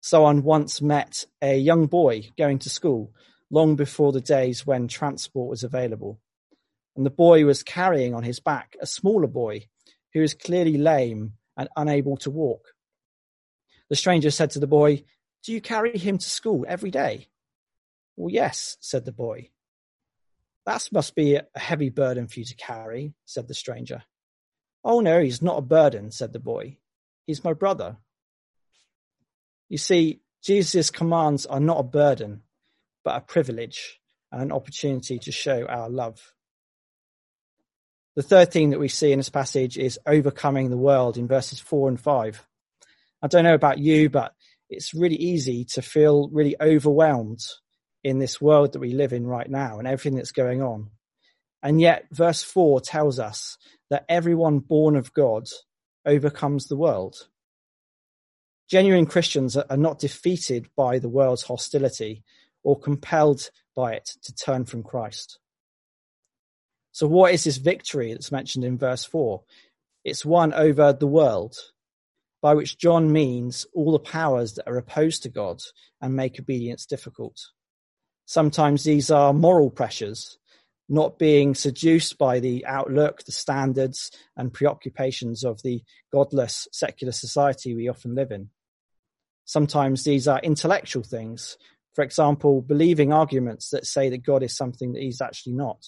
Someone 0.00 0.44
once 0.44 0.80
met 0.80 1.24
a 1.42 1.56
young 1.56 1.86
boy 1.86 2.30
going 2.36 2.60
to 2.60 2.70
school 2.70 3.12
long 3.50 3.76
before 3.76 4.12
the 4.12 4.20
days 4.20 4.66
when 4.66 4.86
transport 4.88 5.48
was 5.48 5.64
available. 5.64 6.20
And 6.94 7.04
the 7.04 7.10
boy 7.10 7.44
was 7.44 7.62
carrying 7.62 8.14
on 8.14 8.22
his 8.22 8.40
back 8.40 8.76
a 8.80 8.86
smaller 8.86 9.26
boy 9.26 9.66
who 10.12 10.20
was 10.20 10.34
clearly 10.34 10.76
lame 10.76 11.32
and 11.56 11.68
unable 11.76 12.16
to 12.18 12.30
walk. 12.30 12.74
The 13.88 13.96
stranger 13.96 14.30
said 14.30 14.50
to 14.50 14.58
the 14.58 14.66
boy, 14.66 15.04
Do 15.44 15.52
you 15.52 15.60
carry 15.60 15.96
him 15.96 16.18
to 16.18 16.30
school 16.30 16.64
every 16.68 16.90
day? 16.90 17.28
Well, 18.16 18.32
yes, 18.32 18.76
said 18.80 19.04
the 19.04 19.12
boy. 19.12 19.50
That 20.68 20.86
must 20.92 21.14
be 21.14 21.36
a 21.36 21.46
heavy 21.58 21.88
burden 21.88 22.28
for 22.28 22.40
you 22.40 22.44
to 22.44 22.54
carry, 22.54 23.14
said 23.24 23.48
the 23.48 23.54
stranger. 23.54 24.02
Oh, 24.84 25.00
no, 25.00 25.18
he's 25.18 25.40
not 25.40 25.56
a 25.56 25.62
burden, 25.62 26.10
said 26.10 26.34
the 26.34 26.38
boy. 26.38 26.76
He's 27.26 27.42
my 27.42 27.54
brother. 27.54 27.96
You 29.70 29.78
see, 29.78 30.20
Jesus' 30.44 30.90
commands 30.90 31.46
are 31.46 31.58
not 31.58 31.80
a 31.80 31.84
burden, 31.84 32.42
but 33.02 33.16
a 33.16 33.22
privilege 33.22 33.98
and 34.30 34.42
an 34.42 34.52
opportunity 34.52 35.18
to 35.20 35.32
show 35.32 35.64
our 35.64 35.88
love. 35.88 36.34
The 38.14 38.22
third 38.22 38.52
thing 38.52 38.68
that 38.68 38.80
we 38.80 38.88
see 38.88 39.10
in 39.10 39.20
this 39.20 39.30
passage 39.30 39.78
is 39.78 39.98
overcoming 40.04 40.68
the 40.68 40.76
world 40.76 41.16
in 41.16 41.28
verses 41.28 41.60
four 41.60 41.88
and 41.88 41.98
five. 41.98 42.46
I 43.22 43.28
don't 43.28 43.44
know 43.44 43.54
about 43.54 43.78
you, 43.78 44.10
but 44.10 44.34
it's 44.68 44.92
really 44.92 45.16
easy 45.16 45.64
to 45.72 45.80
feel 45.80 46.28
really 46.28 46.56
overwhelmed 46.60 47.40
in 48.04 48.18
this 48.18 48.40
world 48.40 48.72
that 48.72 48.80
we 48.80 48.92
live 48.92 49.12
in 49.12 49.26
right 49.26 49.48
now 49.48 49.78
and 49.78 49.88
everything 49.88 50.16
that's 50.16 50.32
going 50.32 50.62
on. 50.62 50.90
And 51.62 51.80
yet 51.80 52.06
verse 52.12 52.42
four 52.42 52.80
tells 52.80 53.18
us 53.18 53.58
that 53.90 54.04
everyone 54.08 54.60
born 54.60 54.96
of 54.96 55.12
God 55.12 55.48
overcomes 56.06 56.66
the 56.66 56.76
world. 56.76 57.28
Genuine 58.70 59.06
Christians 59.06 59.56
are 59.56 59.76
not 59.76 59.98
defeated 59.98 60.68
by 60.76 60.98
the 60.98 61.08
world's 61.08 61.42
hostility 61.42 62.22
or 62.62 62.78
compelled 62.78 63.50
by 63.74 63.94
it 63.94 64.10
to 64.22 64.34
turn 64.34 64.64
from 64.64 64.82
Christ. 64.82 65.38
So 66.92 67.06
what 67.06 67.32
is 67.32 67.44
this 67.44 67.56
victory 67.56 68.12
that's 68.12 68.32
mentioned 68.32 68.64
in 68.64 68.76
verse 68.76 69.04
4? 69.04 69.42
It's 70.04 70.24
one 70.24 70.52
over 70.52 70.92
the 70.92 71.06
world, 71.06 71.56
by 72.42 72.54
which 72.54 72.78
John 72.78 73.10
means 73.10 73.66
all 73.74 73.92
the 73.92 73.98
powers 73.98 74.54
that 74.54 74.68
are 74.68 74.76
opposed 74.76 75.22
to 75.22 75.28
God 75.28 75.60
and 76.00 76.14
make 76.14 76.38
obedience 76.38 76.86
difficult. 76.86 77.40
Sometimes 78.28 78.84
these 78.84 79.10
are 79.10 79.32
moral 79.32 79.70
pressures, 79.70 80.36
not 80.86 81.18
being 81.18 81.54
seduced 81.54 82.18
by 82.18 82.40
the 82.40 82.66
outlook, 82.66 83.24
the 83.24 83.32
standards 83.32 84.10
and 84.36 84.52
preoccupations 84.52 85.44
of 85.44 85.62
the 85.62 85.82
godless 86.12 86.68
secular 86.70 87.12
society 87.12 87.74
we 87.74 87.88
often 87.88 88.14
live 88.14 88.30
in. 88.30 88.50
Sometimes 89.46 90.04
these 90.04 90.28
are 90.28 90.40
intellectual 90.40 91.02
things. 91.02 91.56
For 91.94 92.04
example, 92.04 92.60
believing 92.60 93.14
arguments 93.14 93.70
that 93.70 93.86
say 93.86 94.10
that 94.10 94.26
God 94.26 94.42
is 94.42 94.54
something 94.54 94.92
that 94.92 95.00
he's 95.00 95.22
actually 95.22 95.54
not 95.54 95.86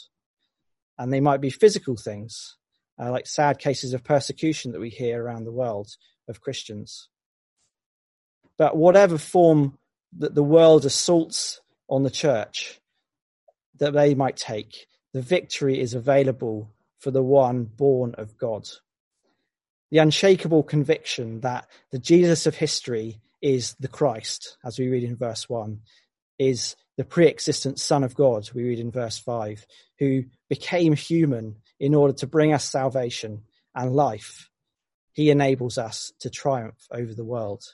and 0.97 1.13
they 1.13 1.21
might 1.21 1.43
be 1.43 1.51
physical 1.51 1.95
things, 1.95 2.57
uh, 2.99 3.11
like 3.11 3.27
sad 3.27 3.59
cases 3.59 3.93
of 3.93 4.03
persecution 4.03 4.73
that 4.73 4.81
we 4.81 4.89
hear 4.89 5.23
around 5.23 5.45
the 5.45 5.53
world 5.53 5.91
of 6.27 6.41
Christians. 6.41 7.11
But 8.57 8.79
whatever 8.79 9.19
form 9.19 9.77
that 10.17 10.35
the 10.35 10.43
world 10.43 10.87
assaults 10.87 11.61
on 11.91 12.05
the 12.05 12.11
church 12.11 12.81
that 13.79 13.93
they 13.93 14.15
might 14.15 14.37
take, 14.37 14.87
the 15.13 15.21
victory 15.21 15.81
is 15.81 15.93
available 15.93 16.71
for 16.99 17.11
the 17.11 17.23
one 17.23 17.65
born 17.65 18.15
of 18.17 18.39
God. 18.39 18.69
The 19.91 19.99
unshakable 19.99 20.63
conviction 20.63 21.41
that 21.41 21.67
the 21.91 21.99
Jesus 21.99 22.47
of 22.47 22.55
history 22.55 23.21
is 23.43 23.75
the 23.81 23.89
Christ, 23.89 24.57
as 24.65 24.79
we 24.79 24.89
read 24.89 25.03
in 25.03 25.17
verse 25.17 25.49
1, 25.49 25.81
is 26.39 26.77
the 26.97 27.05
pre-existent 27.05 27.81
Son 27.81 28.05
of 28.05 28.15
God, 28.15 28.49
we 28.55 28.63
read 28.63 28.79
in 28.79 28.91
verse 28.91 29.19
5, 29.19 29.67
who 29.99 30.25
became 30.49 30.93
human 30.93 31.57
in 31.81 31.95
order 31.95 32.13
to 32.15 32.27
bring 32.27 32.53
us 32.53 32.65
salvation 32.65 33.43
and 33.75 33.95
life. 33.95 34.49
He 35.13 35.31
enables 35.31 35.77
us 35.77 36.13
to 36.21 36.31
triumph 36.31 36.87
over 36.93 37.13
the 37.15 37.25
world. 37.25 37.65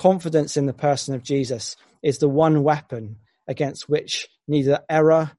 Confidence 0.00 0.56
in 0.56 0.64
the 0.64 0.72
person 0.72 1.14
of 1.14 1.22
Jesus 1.22 1.76
is 2.02 2.16
the 2.16 2.28
one 2.28 2.62
weapon 2.62 3.16
against 3.46 3.86
which 3.86 4.30
neither 4.48 4.80
error 4.88 5.32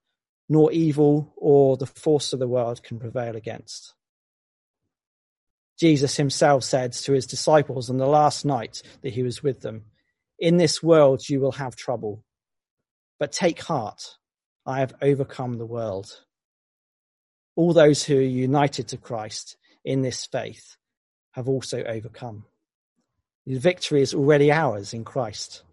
nor 0.48 0.72
evil 0.72 1.34
or 1.36 1.78
the 1.78 1.88
force 1.88 2.32
of 2.32 2.38
the 2.38 2.48
world 2.48 2.84
can 2.84 3.00
prevail 3.00 3.36
against. 3.36 3.96
Jesus 5.80 6.16
himself 6.16 6.64
said 6.64 6.94
to 6.94 7.14
his 7.14 7.26
disciples 7.26 7.90
on 7.90 7.98
the 7.98 8.06
last 8.06 8.46
night 8.46 8.84
that 9.02 9.14
he 9.14 9.24
was 9.24 9.42
with 9.42 9.62
them, 9.62 9.86
In 10.38 10.58
this 10.58 10.84
world 10.84 11.28
you 11.28 11.40
will 11.40 11.54
have 11.54 11.76
trouble, 11.76 12.24
but 13.20 13.32
take 13.32 13.64
heart, 13.64 14.16
I 14.64 14.82
have 14.82 14.94
overcome 15.02 15.58
the 15.58 15.66
world. 15.66 16.20
All 17.56 17.74
those 17.74 18.04
who 18.04 18.20
are 18.20 18.22
united 18.22 18.90
to 18.90 18.98
Christ 18.98 19.58
in 19.84 20.04
this 20.04 20.28
faith 20.28 20.78
have 21.32 21.50
also 21.50 21.82
overcome. 21.82 22.46
The 23.48 23.58
victory 23.58 24.02
is 24.02 24.14
already 24.14 24.52
ours 24.52 24.94
in 24.94 25.04
Christ, 25.04 25.64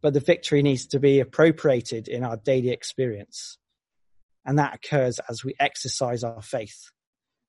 but 0.00 0.14
the 0.14 0.20
victory 0.20 0.62
needs 0.62 0.86
to 0.86 0.98
be 0.98 1.20
appropriated 1.20 2.08
in 2.08 2.24
our 2.24 2.38
daily 2.38 2.70
experience. 2.70 3.58
And 4.46 4.58
that 4.58 4.74
occurs 4.74 5.20
as 5.28 5.44
we 5.44 5.54
exercise 5.60 6.24
our 6.24 6.40
faith. 6.40 6.90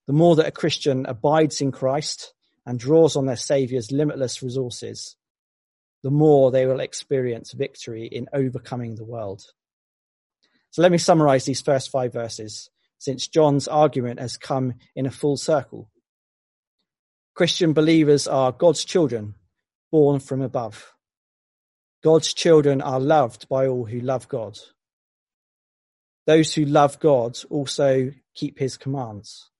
The 0.06 0.14
more 0.14 0.36
that 0.36 0.48
a 0.48 0.52
Christian 0.52 1.06
abides 1.06 1.62
in 1.62 1.72
Christ 1.72 2.34
and 2.66 2.78
draws 2.78 3.16
on 3.16 3.26
their 3.26 3.38
Saviour's 3.38 3.92
limitless 3.92 4.44
resources, 4.44 5.16
the 6.04 6.12
more 6.12 6.52
they 6.52 6.66
will 6.66 6.82
experience 6.82 7.54
victory 7.54 8.06
in 8.06 8.28
overcoming 8.34 8.96
the 8.96 9.06
world. 9.06 9.44
So 10.72 10.82
let 10.82 10.92
me 10.92 10.98
summarize 10.98 11.46
these 11.46 11.62
first 11.62 11.90
five 11.90 12.12
verses, 12.12 12.70
since 12.98 13.30
John's 13.30 13.70
argument 13.70 14.20
has 14.20 14.36
come 14.36 14.74
in 14.94 15.06
a 15.06 15.12
full 15.12 15.38
circle. 15.38 15.90
Christian 17.34 17.72
believers 17.72 18.28
are 18.28 18.52
God's 18.52 18.84
children 18.84 19.36
born 19.94 20.20
from 20.20 20.42
above. 20.42 20.92
God's 22.04 22.34
children 22.34 22.82
are 22.82 23.00
loved 23.00 23.48
by 23.48 23.68
all 23.68 23.86
who 23.86 24.00
love 24.00 24.28
God. 24.28 24.58
Those 26.26 26.52
who 26.52 26.66
love 26.66 27.00
God 27.00 27.38
also 27.52 28.12
keep 28.34 28.58
his 28.58 28.76
commands. 28.76 29.52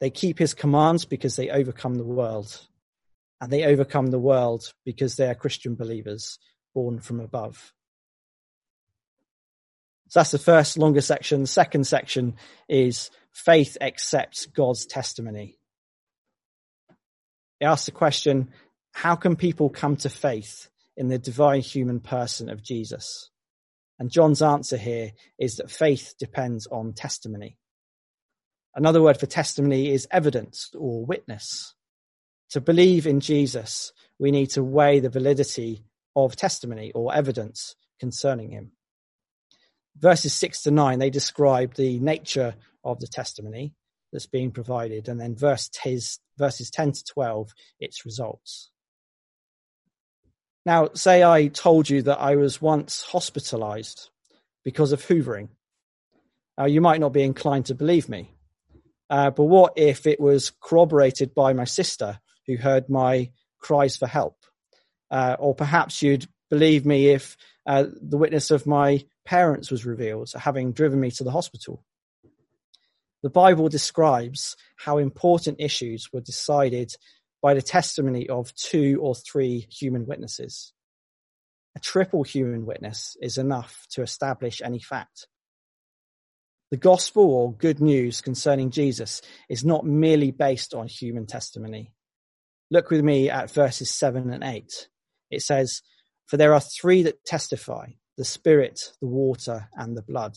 They 0.00 0.10
keep 0.10 0.38
his 0.38 0.54
commands 0.54 1.04
because 1.04 1.34
they 1.34 1.50
overcome 1.50 1.96
the 1.96 2.04
world. 2.04 2.60
And 3.40 3.50
they 3.50 3.64
overcome 3.64 4.12
the 4.12 4.20
world 4.20 4.72
because 4.84 5.16
they 5.16 5.26
are 5.28 5.34
Christian 5.34 5.74
believers 5.74 6.38
born 6.72 7.00
from 7.00 7.18
above. 7.18 7.72
So 10.10 10.20
that's 10.20 10.30
the 10.30 10.38
first 10.38 10.78
longer 10.78 11.00
section. 11.00 11.40
The 11.40 11.48
second 11.48 11.88
section 11.88 12.36
is 12.68 13.10
faith 13.32 13.76
accepts 13.80 14.46
God's 14.46 14.86
testimony. 14.86 15.58
It 17.60 17.64
asks 17.64 17.86
the 17.86 17.92
question, 17.92 18.50
how 18.94 19.16
can 19.16 19.34
people 19.34 19.68
come 19.68 19.96
to 19.96 20.08
faith 20.08 20.68
in 20.96 21.08
the 21.08 21.18
divine 21.18 21.60
human 21.60 21.98
person 21.98 22.48
of 22.48 22.62
Jesus? 22.62 23.28
And 23.98 24.10
John's 24.10 24.40
answer 24.40 24.76
here 24.76 25.12
is 25.36 25.56
that 25.56 25.70
faith 25.70 26.14
depends 26.18 26.68
on 26.68 26.92
testimony. 26.92 27.58
Another 28.74 29.02
word 29.02 29.18
for 29.18 29.26
testimony 29.26 29.90
is 29.90 30.06
evidence 30.12 30.70
or 30.78 31.04
witness. 31.04 31.74
To 32.50 32.60
believe 32.60 33.06
in 33.06 33.18
Jesus, 33.18 33.92
we 34.20 34.30
need 34.30 34.50
to 34.50 34.62
weigh 34.62 35.00
the 35.00 35.10
validity 35.10 35.84
of 36.14 36.36
testimony 36.36 36.92
or 36.94 37.12
evidence 37.12 37.74
concerning 37.98 38.52
him. 38.52 38.72
Verses 39.98 40.32
six 40.32 40.62
to 40.62 40.70
nine, 40.70 41.00
they 41.00 41.10
describe 41.10 41.74
the 41.74 41.98
nature 41.98 42.54
of 42.84 43.00
the 43.00 43.08
testimony 43.08 43.74
that's 44.12 44.26
being 44.26 44.52
provided. 44.52 45.08
And 45.08 45.20
then 45.20 45.34
verse 45.34 45.68
verses 46.38 46.70
10 46.70 46.92
to 46.92 47.04
12, 47.04 47.52
its 47.80 48.06
results. 48.06 48.70
Now, 50.66 50.88
say 50.94 51.22
I 51.22 51.48
told 51.48 51.90
you 51.90 52.02
that 52.02 52.20
I 52.20 52.36
was 52.36 52.62
once 52.62 53.02
hospitalized 53.02 54.10
because 54.64 54.92
of 54.92 55.04
hoovering. 55.04 55.48
Now, 56.56 56.66
you 56.66 56.80
might 56.80 57.00
not 57.00 57.12
be 57.12 57.22
inclined 57.22 57.66
to 57.66 57.74
believe 57.74 58.08
me. 58.08 58.34
Uh, 59.10 59.30
but 59.30 59.44
what 59.44 59.74
if 59.76 60.06
it 60.06 60.18
was 60.18 60.52
corroborated 60.62 61.34
by 61.34 61.52
my 61.52 61.64
sister 61.64 62.18
who 62.46 62.56
heard 62.56 62.88
my 62.88 63.30
cries 63.58 63.96
for 63.96 64.06
help? 64.06 64.36
Uh, 65.10 65.36
or 65.38 65.54
perhaps 65.54 66.02
you'd 66.02 66.26
believe 66.50 66.86
me 66.86 67.08
if 67.08 67.36
uh, 67.66 67.84
the 68.00 68.16
witness 68.16 68.50
of 68.50 68.66
my 68.66 69.04
parents 69.24 69.70
was 69.70 69.84
revealed, 69.84 70.30
having 70.34 70.72
driven 70.72 71.00
me 71.00 71.10
to 71.10 71.24
the 71.24 71.30
hospital. 71.30 71.84
The 73.22 73.30
Bible 73.30 73.68
describes 73.68 74.56
how 74.76 74.98
important 74.98 75.60
issues 75.60 76.12
were 76.12 76.20
decided 76.20 76.94
by 77.44 77.52
the 77.52 77.60
testimony 77.60 78.26
of 78.30 78.54
two 78.54 78.98
or 79.02 79.14
three 79.14 79.68
human 79.70 80.06
witnesses. 80.06 80.72
A 81.76 81.78
triple 81.78 82.22
human 82.22 82.64
witness 82.64 83.18
is 83.20 83.36
enough 83.36 83.86
to 83.90 84.00
establish 84.00 84.62
any 84.64 84.78
fact. 84.78 85.26
The 86.70 86.78
gospel 86.78 87.24
or 87.24 87.52
good 87.52 87.82
news 87.82 88.22
concerning 88.22 88.70
Jesus 88.70 89.20
is 89.50 89.62
not 89.62 89.84
merely 89.84 90.30
based 90.30 90.72
on 90.72 90.88
human 90.88 91.26
testimony. 91.26 91.92
Look 92.70 92.88
with 92.88 93.04
me 93.04 93.28
at 93.28 93.50
verses 93.50 93.90
7 93.90 94.30
and 94.30 94.42
8. 94.42 94.88
It 95.30 95.42
says, 95.42 95.82
For 96.24 96.38
there 96.38 96.54
are 96.54 96.60
three 96.60 97.02
that 97.02 97.26
testify 97.26 97.88
the 98.16 98.24
Spirit, 98.24 98.90
the 99.02 99.06
water, 99.06 99.68
and 99.74 99.94
the 99.94 100.02
blood. 100.02 100.32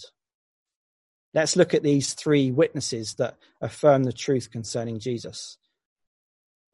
Let's 1.34 1.56
look 1.56 1.74
at 1.74 1.84
these 1.84 2.16
three 2.16 2.52
witnesses 2.52 3.14
that 3.14 3.38
affirm 3.62 4.04
the 4.04 4.12
truth 4.12 4.52
concerning 4.52 5.00
Jesus. 5.00 5.58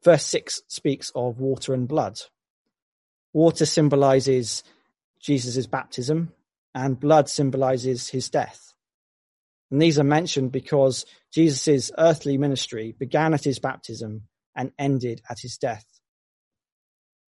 Verse 0.04 0.26
6 0.26 0.62
speaks 0.68 1.10
of 1.14 1.40
water 1.40 1.72
and 1.72 1.88
blood. 1.88 2.20
Water 3.32 3.66
symbolizes 3.66 4.62
Jesus' 5.20 5.66
baptism, 5.66 6.32
and 6.74 7.00
blood 7.00 7.28
symbolizes 7.28 8.08
his 8.08 8.28
death. 8.28 8.74
And 9.70 9.80
these 9.80 9.98
are 9.98 10.04
mentioned 10.04 10.52
because 10.52 11.06
Jesus' 11.32 11.90
earthly 11.96 12.36
ministry 12.36 12.94
began 12.96 13.32
at 13.32 13.44
his 13.44 13.58
baptism 13.58 14.28
and 14.54 14.72
ended 14.78 15.22
at 15.28 15.40
his 15.40 15.56
death. 15.56 15.86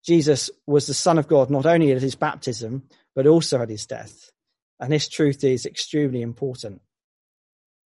Jesus 0.04 0.50
was 0.66 0.86
the 0.86 0.94
Son 0.94 1.18
of 1.18 1.28
God 1.28 1.50
not 1.50 1.66
only 1.66 1.92
at 1.92 2.02
his 2.02 2.14
baptism, 2.14 2.84
but 3.14 3.26
also 3.26 3.62
at 3.62 3.70
his 3.70 3.86
death. 3.86 4.30
And 4.78 4.92
this 4.92 5.08
truth 5.08 5.42
is 5.44 5.66
extremely 5.66 6.20
important 6.20 6.82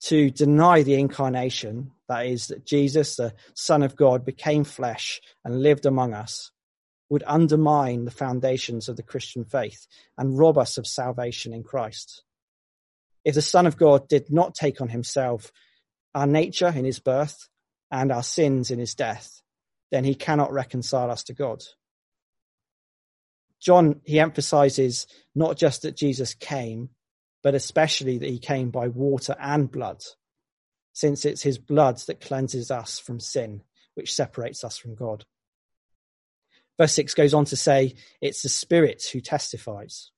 to 0.06 0.32
deny 0.32 0.82
the 0.82 0.96
incarnation, 0.96 1.92
that 2.12 2.26
is, 2.26 2.48
that 2.48 2.66
Jesus, 2.66 3.16
the 3.16 3.34
Son 3.54 3.84
of 3.84 3.96
God, 3.96 4.26
became 4.26 4.66
flesh 4.66 5.22
and 5.46 5.62
lived 5.62 5.86
among 5.86 6.14
us, 6.14 6.52
would 7.10 7.24
undermine 7.26 8.04
the 8.04 8.12
foundations 8.12 8.90
of 8.90 8.98
the 8.98 9.04
Christian 9.04 9.46
faith 9.46 9.88
and 10.18 10.38
rob 10.38 10.58
us 10.58 10.78
of 10.78 10.86
salvation 10.86 11.54
in 11.54 11.64
Christ. 11.64 12.24
If 13.24 13.36
the 13.36 13.42
Son 13.42 13.66
of 13.66 13.78
God 13.78 14.10
did 14.10 14.32
not 14.32 14.56
take 14.56 14.82
on 14.82 14.90
himself 14.90 15.52
our 16.14 16.28
nature 16.28 16.74
in 16.76 16.84
his 16.84 17.00
birth 17.00 17.48
and 17.90 18.12
our 18.12 18.24
sins 18.24 18.72
in 18.72 18.80
his 18.80 18.94
death, 18.94 19.42
then 19.92 20.04
he 20.04 20.16
cannot 20.16 20.52
reconcile 20.52 21.10
us 21.10 21.24
to 21.24 21.34
God. 21.34 21.64
John, 23.62 24.02
he 24.04 24.20
emphasizes 24.20 25.08
not 25.34 25.56
just 25.56 25.84
that 25.84 25.96
Jesus 25.96 26.34
came, 26.34 26.90
but 27.42 27.56
especially 27.56 28.18
that 28.18 28.30
he 28.30 28.40
came 28.40 28.70
by 28.70 28.90
water 28.90 29.36
and 29.40 29.72
blood, 29.72 30.02
since 30.94 31.26
it's 31.26 31.42
his 31.42 31.58
blood 31.58 31.98
that 32.08 32.22
cleanses 32.22 32.72
us 32.72 33.00
from 33.00 33.20
sin, 33.20 33.62
which 33.96 34.14
separates 34.14 34.64
us 34.64 34.78
from 34.78 34.96
God. 34.96 35.26
Verse 36.78 36.94
6 36.94 37.14
goes 37.14 37.34
on 37.34 37.46
to 37.46 37.56
say, 37.56 37.96
it's 38.22 38.42
the 38.42 38.50
Spirit 38.50 39.04
who 39.12 39.22
testifies. 39.22 40.12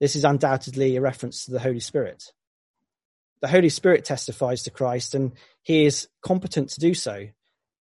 This 0.00 0.16
is 0.16 0.24
undoubtedly 0.24 0.96
a 0.96 1.00
reference 1.00 1.44
to 1.44 1.50
the 1.50 1.60
Holy 1.60 1.80
Spirit. 1.80 2.32
The 3.42 3.48
Holy 3.48 3.68
Spirit 3.68 4.04
testifies 4.04 4.62
to 4.64 4.70
Christ, 4.70 5.14
and 5.14 5.32
he 5.62 5.86
is 5.86 6.08
competent 6.22 6.70
to 6.70 6.80
do 6.80 6.94
so. 6.94 7.26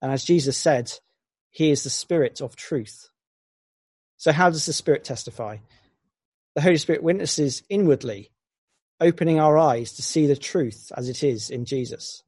And 0.01 0.13
as 0.13 0.25
Jesus 0.25 0.57
said, 0.57 0.93
he 1.51 1.71
is 1.71 1.83
the 1.83 1.91
Spirit 1.91 2.41
of 2.41 2.57
truth. 2.57 3.11
So, 4.17 4.33
how 4.33 4.51
does 4.51 4.67
the 4.67 4.73
Spirit 4.73 5.05
testify? 5.05 5.59
the 6.59 6.63
Holy 6.63 6.77
Spirit 6.77 7.05
witnesses 7.05 7.63
inwardly, 7.69 8.33
opening 9.01 9.41
our 9.41 9.57
eyes 9.57 9.95
to 9.95 10.03
see 10.03 10.27
the 10.27 10.37
truth 10.37 10.93
as 10.97 11.09
it 11.09 11.23
is 11.23 11.51
in 11.51 11.65
Jesus. 11.65 12.23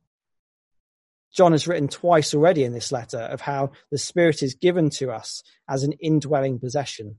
John 1.32 1.52
has 1.52 1.68
written 1.68 1.88
twice 1.88 2.34
already 2.34 2.64
in 2.64 2.72
this 2.72 2.90
letter 2.90 3.20
of 3.20 3.40
how 3.40 3.72
the 3.90 3.98
Spirit 3.98 4.42
is 4.42 4.54
given 4.54 4.90
to 4.90 5.10
us 5.10 5.42
as 5.68 5.82
an 5.82 5.92
indwelling 5.92 6.58
possession. 6.58 7.16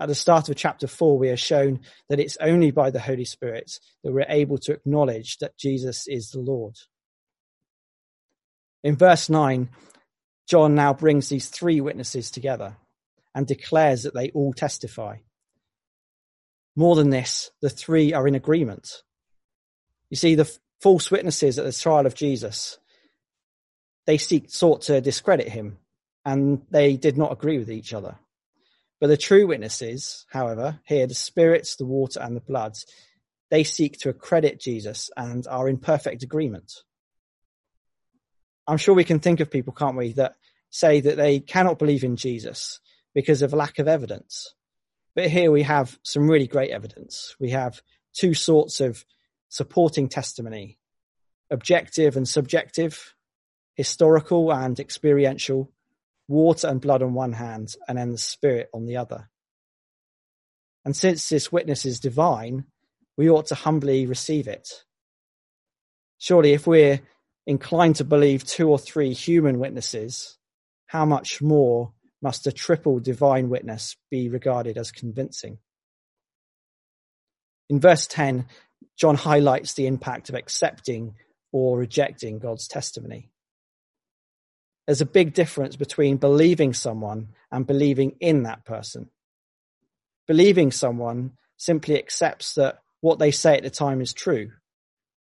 At 0.00 0.06
the 0.06 0.14
start 0.14 0.48
of 0.48 0.56
chapter 0.56 0.86
4, 0.86 1.18
we 1.18 1.28
are 1.28 1.36
shown 1.36 1.80
that 2.08 2.20
it's 2.20 2.36
only 2.40 2.70
by 2.70 2.90
the 2.90 3.00
Holy 3.00 3.24
Spirit 3.24 3.80
that 4.04 4.12
we're 4.12 4.26
able 4.28 4.58
to 4.58 4.72
acknowledge 4.72 5.38
that 5.38 5.58
Jesus 5.58 6.06
is 6.06 6.30
the 6.30 6.38
Lord. 6.38 6.76
In 8.84 8.94
verse 8.94 9.28
9, 9.28 9.68
John 10.48 10.76
now 10.76 10.94
brings 10.94 11.28
these 11.28 11.48
three 11.48 11.80
witnesses 11.80 12.30
together 12.30 12.76
and 13.34 13.46
declares 13.46 14.04
that 14.04 14.14
they 14.14 14.30
all 14.30 14.52
testify. 14.52 15.16
More 16.78 16.94
than 16.94 17.10
this, 17.10 17.50
the 17.60 17.70
three 17.70 18.12
are 18.12 18.28
in 18.28 18.36
agreement. 18.36 19.02
You 20.10 20.16
see, 20.16 20.36
the 20.36 20.48
false 20.80 21.10
witnesses 21.10 21.58
at 21.58 21.64
the 21.64 21.72
trial 21.72 22.06
of 22.06 22.14
Jesus, 22.14 22.78
they 24.06 24.16
seek, 24.16 24.48
sought 24.48 24.82
to 24.82 25.00
discredit 25.00 25.48
him, 25.48 25.78
and 26.24 26.62
they 26.70 26.96
did 26.96 27.18
not 27.18 27.32
agree 27.32 27.58
with 27.58 27.68
each 27.68 27.92
other. 27.92 28.14
But 29.00 29.08
the 29.08 29.16
true 29.16 29.48
witnesses, 29.48 30.24
however, 30.30 30.78
here, 30.84 31.08
the 31.08 31.14
spirits, 31.14 31.74
the 31.74 31.84
water, 31.84 32.20
and 32.20 32.36
the 32.36 32.40
blood, 32.40 32.76
they 33.50 33.64
seek 33.64 33.98
to 33.98 34.10
accredit 34.10 34.60
Jesus 34.60 35.10
and 35.16 35.48
are 35.48 35.68
in 35.68 35.78
perfect 35.78 36.22
agreement. 36.22 36.72
I'm 38.68 38.78
sure 38.78 38.94
we 38.94 39.02
can 39.02 39.18
think 39.18 39.40
of 39.40 39.50
people, 39.50 39.72
can't 39.72 39.96
we, 39.96 40.12
that 40.12 40.36
say 40.70 41.00
that 41.00 41.16
they 41.16 41.40
cannot 41.40 41.80
believe 41.80 42.04
in 42.04 42.14
Jesus 42.14 42.78
because 43.16 43.42
of 43.42 43.52
lack 43.52 43.80
of 43.80 43.88
evidence. 43.88 44.54
But 45.18 45.30
here 45.30 45.50
we 45.50 45.64
have 45.64 45.98
some 46.04 46.30
really 46.30 46.46
great 46.46 46.70
evidence. 46.70 47.34
We 47.40 47.50
have 47.50 47.82
two 48.14 48.34
sorts 48.34 48.78
of 48.78 49.04
supporting 49.48 50.08
testimony, 50.08 50.78
objective 51.50 52.16
and 52.16 52.28
subjective. 52.28 53.16
historical 53.78 54.52
and 54.52 54.78
experiential, 54.80 55.72
water 56.26 56.66
and 56.66 56.80
blood 56.80 57.00
on 57.00 57.14
one 57.14 57.32
hand, 57.32 57.74
and 57.86 57.96
then 57.96 58.10
the 58.10 58.18
Spirit 58.18 58.68
on 58.74 58.86
the 58.86 58.96
other. 58.96 59.30
And 60.84 60.94
since 60.96 61.28
this 61.28 61.52
witness 61.52 61.86
is 61.86 62.00
divine, 62.00 62.64
we 63.16 63.30
ought 63.30 63.46
to 63.46 63.54
humbly 63.54 64.06
receive 64.06 64.48
it. 64.48 64.68
Surely, 66.18 66.52
if 66.52 66.66
we're 66.66 67.00
inclined 67.46 67.96
to 67.96 68.04
believe 68.04 68.44
two 68.44 68.68
or 68.68 68.80
three 68.80 69.12
human 69.14 69.60
witnesses, 69.60 70.38
how 70.86 71.04
much 71.04 71.40
more 71.40 71.92
must 72.20 72.46
a 72.46 72.52
triple 72.52 73.00
divine 73.00 73.48
witness 73.48 73.96
be 74.10 74.28
regarded 74.28 74.76
as 74.76 74.90
convincing? 74.90 75.58
In 77.68 77.80
verse 77.80 78.06
10, 78.06 78.46
John 78.96 79.14
highlights 79.14 79.74
the 79.74 79.86
impact 79.86 80.28
of 80.28 80.34
accepting 80.34 81.14
or 81.52 81.78
rejecting 81.78 82.38
God's 82.38 82.66
testimony. 82.66 83.30
There's 84.86 85.00
a 85.00 85.06
big 85.06 85.34
difference 85.34 85.76
between 85.76 86.16
believing 86.16 86.72
someone 86.72 87.28
and 87.52 87.66
believing 87.66 88.16
in 88.20 88.44
that 88.44 88.64
person. 88.64 89.10
Believing 90.26 90.72
someone 90.72 91.32
simply 91.58 91.98
accepts 91.98 92.54
that 92.54 92.78
what 93.00 93.18
they 93.18 93.30
say 93.30 93.56
at 93.56 93.62
the 93.62 93.70
time 93.70 94.00
is 94.00 94.12
true. 94.12 94.50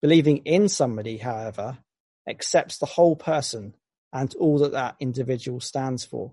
Believing 0.03 0.39
in 0.39 0.69
somebody, 0.69 1.17
however, 1.17 1.79
accepts 2.29 2.79
the 2.79 2.87
whole 2.87 3.17
person 3.17 3.75
and 4.13 4.35
all 4.37 4.59
that 4.59 4.73
that 4.73 4.97
individual 5.01 5.61
stands 5.61 6.05
for. 6.05 6.33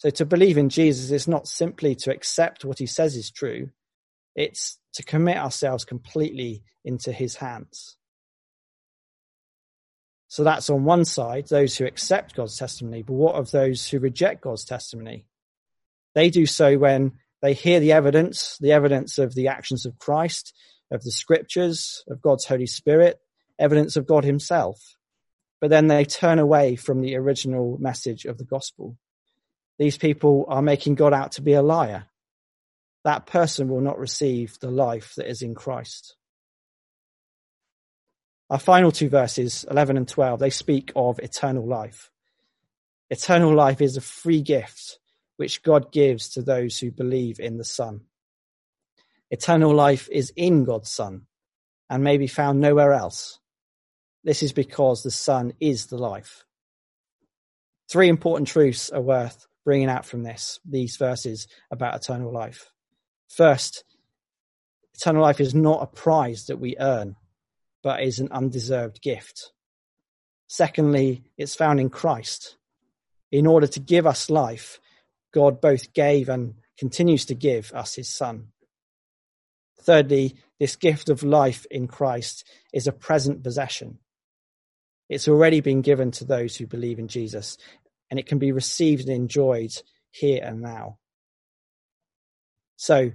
So 0.00 0.08
to 0.08 0.24
believe 0.24 0.56
in 0.56 0.70
Jesus 0.70 1.10
is 1.10 1.28
not 1.28 1.46
simply 1.46 1.94
to 1.96 2.10
accept 2.10 2.64
what 2.64 2.78
he 2.78 2.86
says 2.86 3.16
is 3.16 3.30
true, 3.30 3.68
it's 4.34 4.78
to 4.94 5.02
commit 5.02 5.36
ourselves 5.36 5.84
completely 5.84 6.62
into 6.86 7.12
his 7.12 7.36
hands. 7.36 7.98
So 10.28 10.42
that's 10.42 10.70
on 10.70 10.84
one 10.84 11.04
side, 11.04 11.48
those 11.48 11.76
who 11.76 11.84
accept 11.84 12.34
God's 12.34 12.56
testimony. 12.56 13.02
But 13.02 13.12
what 13.12 13.34
of 13.34 13.50
those 13.50 13.86
who 13.90 13.98
reject 13.98 14.40
God's 14.40 14.64
testimony? 14.64 15.26
They 16.14 16.30
do 16.30 16.46
so 16.46 16.78
when 16.78 17.12
they 17.42 17.52
hear 17.52 17.78
the 17.78 17.92
evidence, 17.92 18.56
the 18.58 18.72
evidence 18.72 19.18
of 19.18 19.34
the 19.34 19.48
actions 19.48 19.84
of 19.84 19.98
Christ, 19.98 20.54
of 20.90 21.02
the 21.02 21.10
scriptures, 21.10 22.04
of 22.08 22.22
God's 22.22 22.46
Holy 22.46 22.66
Spirit, 22.66 23.18
evidence 23.58 23.96
of 23.96 24.06
God 24.06 24.24
himself. 24.24 24.80
But 25.60 25.68
then 25.68 25.88
they 25.88 26.06
turn 26.06 26.38
away 26.38 26.76
from 26.76 27.02
the 27.02 27.16
original 27.16 27.76
message 27.78 28.24
of 28.24 28.38
the 28.38 28.46
gospel. 28.46 28.96
These 29.80 29.96
people 29.96 30.44
are 30.46 30.60
making 30.60 30.96
God 30.96 31.14
out 31.14 31.32
to 31.32 31.40
be 31.40 31.54
a 31.54 31.62
liar. 31.62 32.04
That 33.04 33.24
person 33.24 33.70
will 33.70 33.80
not 33.80 33.98
receive 33.98 34.58
the 34.60 34.70
life 34.70 35.14
that 35.16 35.26
is 35.26 35.40
in 35.40 35.54
Christ. 35.54 36.16
Our 38.50 38.58
final 38.58 38.92
two 38.92 39.08
verses, 39.08 39.64
11 39.70 39.96
and 39.96 40.06
12, 40.06 40.38
they 40.38 40.50
speak 40.50 40.92
of 40.94 41.18
eternal 41.18 41.66
life. 41.66 42.10
Eternal 43.08 43.54
life 43.54 43.80
is 43.80 43.96
a 43.96 44.02
free 44.02 44.42
gift 44.42 44.98
which 45.38 45.62
God 45.62 45.90
gives 45.90 46.28
to 46.34 46.42
those 46.42 46.78
who 46.78 46.90
believe 46.90 47.40
in 47.40 47.56
the 47.56 47.64
Son. 47.64 48.02
Eternal 49.30 49.74
life 49.74 50.10
is 50.12 50.30
in 50.36 50.64
God's 50.64 50.90
Son 50.90 51.22
and 51.88 52.04
may 52.04 52.18
be 52.18 52.26
found 52.26 52.60
nowhere 52.60 52.92
else. 52.92 53.38
This 54.24 54.42
is 54.42 54.52
because 54.52 55.02
the 55.02 55.10
Son 55.10 55.54
is 55.58 55.86
the 55.86 55.96
life. 55.96 56.44
Three 57.88 58.10
important 58.10 58.46
truths 58.46 58.90
are 58.90 59.00
worth 59.00 59.46
bringing 59.64 59.88
out 59.88 60.06
from 60.06 60.22
this, 60.22 60.60
these 60.68 60.96
verses 60.96 61.46
about 61.70 61.94
eternal 61.94 62.32
life. 62.32 62.70
First, 63.28 63.84
eternal 64.94 65.22
life 65.22 65.40
is 65.40 65.54
not 65.54 65.82
a 65.82 65.86
prize 65.86 66.46
that 66.46 66.58
we 66.58 66.76
earn 66.78 67.16
but 67.82 68.02
is 68.02 68.18
an 68.18 68.28
undeserved 68.30 69.00
gift. 69.02 69.52
Secondly, 70.48 71.22
it's 71.36 71.54
found 71.54 71.80
in 71.80 71.90
Christ. 71.90 72.56
In 73.30 73.46
order 73.46 73.66
to 73.68 73.80
give 73.80 74.06
us 74.06 74.30
life, 74.30 74.80
God 75.32 75.60
both 75.60 75.92
gave 75.92 76.28
and 76.28 76.54
continues 76.76 77.26
to 77.26 77.34
give 77.34 77.72
us 77.72 77.94
his 77.94 78.08
Son. 78.08 78.48
Thirdly, 79.82 80.36
this 80.58 80.76
gift 80.76 81.08
of 81.08 81.22
life 81.22 81.66
in 81.70 81.86
Christ 81.86 82.46
is 82.72 82.86
a 82.86 82.92
present 82.92 83.42
possession. 83.42 83.98
It's 85.08 85.28
already 85.28 85.60
been 85.60 85.80
given 85.80 86.10
to 86.12 86.24
those 86.24 86.56
who 86.56 86.66
believe 86.66 86.98
in 86.98 87.08
Jesus, 87.08 87.56
and 88.10 88.18
it 88.18 88.26
can 88.26 88.38
be 88.38 88.52
received 88.52 89.02
and 89.02 89.16
enjoyed 89.16 89.72
here 90.10 90.42
and 90.42 90.60
now. 90.60 90.98
So, 92.76 93.12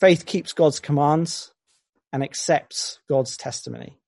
faith 0.00 0.26
keeps 0.26 0.52
God's 0.52 0.80
commands, 0.80 1.52
and 2.12 2.22
accepts 2.22 2.98
God's 3.08 3.36
testimony. 3.36 3.98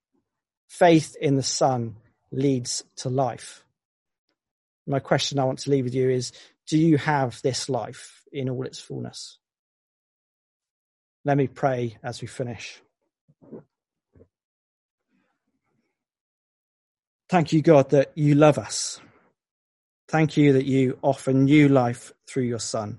Faith 0.68 1.16
in 1.20 1.37
the 1.37 1.42
Son 1.42 1.96
leads 2.31 2.85
to 2.96 3.09
life. 3.09 3.64
My 4.87 4.98
question 4.98 5.38
I 5.38 5.44
want 5.44 5.61
to 5.61 5.70
leave 5.70 5.85
with 5.85 5.94
you 5.94 6.11
is 6.11 6.33
Do 6.66 6.79
you 6.79 6.98
have 6.98 7.40
this 7.42 7.68
life 7.68 8.22
in 8.33 8.50
all 8.50 8.66
its 8.66 8.79
fullness? 8.79 9.38
Let 11.24 11.38
me 11.38 11.46
pray 11.46 11.96
as 12.03 12.20
we 12.20 12.29
finish. 12.29 12.83
Thank 17.31 17.55
you, 17.55 17.62
God, 17.62 17.90
that 17.90 18.12
you 18.14 18.35
love 18.35 18.59
us. 18.59 19.00
Thank 20.14 20.37
you 20.37 20.53
that 20.53 20.64
you 20.64 20.96
offer 21.03 21.33
new 21.33 21.68
life 21.68 22.12
through 22.29 22.44
your 22.44 22.61
Son. 22.61 22.98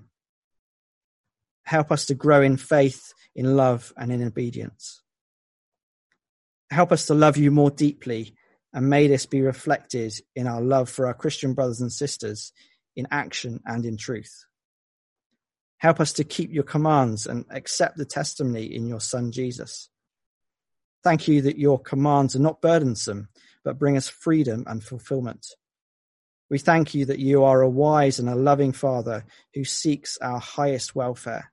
Help 1.62 1.90
us 1.90 2.04
to 2.04 2.14
grow 2.14 2.42
in 2.42 2.58
faith 2.58 3.14
in 3.34 3.56
love 3.56 3.94
and 3.96 4.12
in 4.12 4.22
obedience. 4.22 5.00
Help 6.70 6.92
us 6.92 7.06
to 7.06 7.14
love 7.14 7.38
you 7.38 7.50
more 7.50 7.70
deeply, 7.70 8.34
and 8.74 8.90
may 8.90 9.06
this 9.06 9.24
be 9.24 9.40
reflected 9.40 10.12
in 10.34 10.46
our 10.46 10.60
love 10.60 10.90
for 10.90 11.06
our 11.06 11.14
Christian 11.14 11.54
brothers 11.54 11.80
and 11.80 11.90
sisters 11.90 12.52
in 12.96 13.08
action 13.10 13.62
and 13.64 13.86
in 13.86 13.96
truth. 13.96 14.44
Help 15.78 16.00
us 16.00 16.12
to 16.12 16.22
keep 16.22 16.52
your 16.52 16.64
commands 16.64 17.26
and 17.26 17.46
accept 17.48 17.96
the 17.96 18.04
testimony 18.04 18.66
in 18.66 18.86
your 18.86 19.00
Son 19.00 19.32
Jesus. 19.32 19.88
Thank 21.02 21.28
you 21.28 21.40
that 21.40 21.58
your 21.58 21.80
commands 21.80 22.36
are 22.36 22.40
not 22.40 22.60
burdensome, 22.60 23.30
but 23.64 23.78
bring 23.78 23.96
us 23.96 24.06
freedom 24.06 24.64
and 24.66 24.84
fulfillment. 24.84 25.46
We 26.48 26.58
thank 26.58 26.94
you 26.94 27.06
that 27.06 27.18
you 27.18 27.42
are 27.42 27.62
a 27.62 27.68
wise 27.68 28.20
and 28.20 28.28
a 28.28 28.36
loving 28.36 28.72
Father 28.72 29.24
who 29.54 29.64
seeks 29.64 30.16
our 30.18 30.38
highest 30.38 30.94
welfare. 30.94 31.50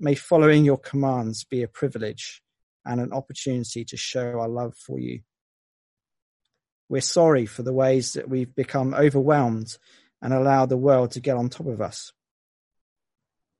May 0.00 0.14
following 0.14 0.64
your 0.64 0.78
commands 0.78 1.44
be 1.44 1.62
a 1.62 1.68
privilege 1.68 2.42
and 2.86 3.00
an 3.00 3.12
opportunity 3.12 3.84
to 3.84 3.96
show 3.98 4.40
our 4.40 4.48
love 4.48 4.74
for 4.74 4.98
you. 4.98 5.20
We're 6.88 7.02
sorry 7.02 7.44
for 7.44 7.62
the 7.62 7.72
ways 7.72 8.14
that 8.14 8.30
we've 8.30 8.54
become 8.54 8.94
overwhelmed 8.94 9.76
and 10.22 10.32
allow 10.32 10.64
the 10.64 10.78
world 10.78 11.10
to 11.12 11.20
get 11.20 11.36
on 11.36 11.50
top 11.50 11.66
of 11.66 11.82
us. 11.82 12.12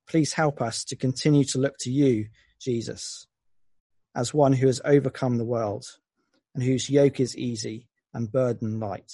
Please 0.09 0.33
help 0.33 0.63
us 0.63 0.83
to 0.85 0.97
continue 0.97 1.45
to 1.45 1.59
look 1.59 1.75
to 1.81 1.91
you, 1.91 2.29
Jesus, 2.59 3.27
as 4.17 4.33
one 4.33 4.55
who 4.55 4.67
has 4.67 4.81
overcome 4.83 5.37
the 5.37 5.45
world 5.45 5.85
and 6.55 6.65
whose 6.65 6.89
yoke 6.89 7.21
is 7.21 7.37
easy 7.37 7.87
and 8.15 8.33
burden 8.33 8.81
light. 8.81 9.13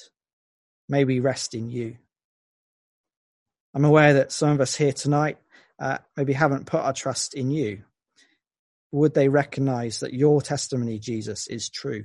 May 0.89 1.05
we 1.05 1.21
rest 1.21 1.55
in 1.55 1.71
you. 1.71 1.97
I'm 3.75 3.85
aware 3.85 4.15
that 4.15 4.33
some 4.33 4.51
of 4.51 4.61
us 4.61 4.75
here 4.75 4.93
tonight 4.93 5.39
uh, 5.79 5.99
maybe 6.17 6.33
haven't 6.33 6.67
put 6.67 6.81
our 6.81 6.93
trust 6.93 7.35
in 7.35 7.51
you? 7.51 7.83
Would 8.93 9.15
they 9.15 9.29
recognize 9.29 10.01
that 10.01 10.15
your 10.15 10.41
testimony, 10.41 10.99
Jesus, 10.99 11.47
is 11.49 11.69
true? 11.69 12.05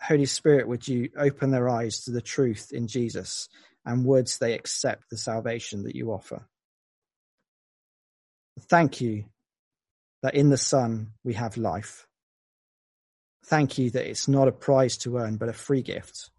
Holy 0.00 0.26
Spirit, 0.26 0.68
would 0.68 0.86
you 0.86 1.10
open 1.16 1.50
their 1.50 1.68
eyes 1.68 2.04
to 2.04 2.12
the 2.12 2.22
truth 2.22 2.70
in 2.72 2.86
Jesus 2.86 3.48
and 3.84 4.04
would 4.04 4.30
they 4.40 4.54
accept 4.54 5.10
the 5.10 5.16
salvation 5.16 5.82
that 5.82 5.96
you 5.96 6.12
offer? 6.12 6.46
Thank 8.60 9.00
you 9.00 9.24
that 10.22 10.34
in 10.34 10.50
the 10.50 10.56
Son 10.56 11.12
we 11.24 11.34
have 11.34 11.56
life. 11.56 12.06
Thank 13.46 13.78
you 13.78 13.90
that 13.90 14.08
it's 14.08 14.28
not 14.28 14.48
a 14.48 14.52
prize 14.52 14.96
to 14.98 15.18
earn, 15.18 15.36
but 15.36 15.48
a 15.48 15.54
free 15.54 15.82
gift. 15.82 16.30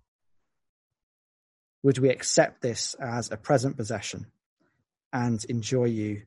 Would 1.84 1.98
we 1.98 2.10
accept 2.10 2.62
this 2.62 2.96
as 2.96 3.32
a 3.32 3.38
present 3.38 3.78
possession? 3.78 4.28
and 5.14 5.44
enjoy 5.46 5.86
you 5.86 6.24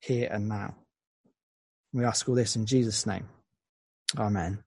here 0.00 0.28
and 0.30 0.48
now. 0.48 0.74
We 1.92 2.04
ask 2.04 2.28
all 2.28 2.34
this 2.34 2.56
in 2.56 2.66
Jesus' 2.66 3.06
name. 3.06 3.28
Amen. 4.16 4.62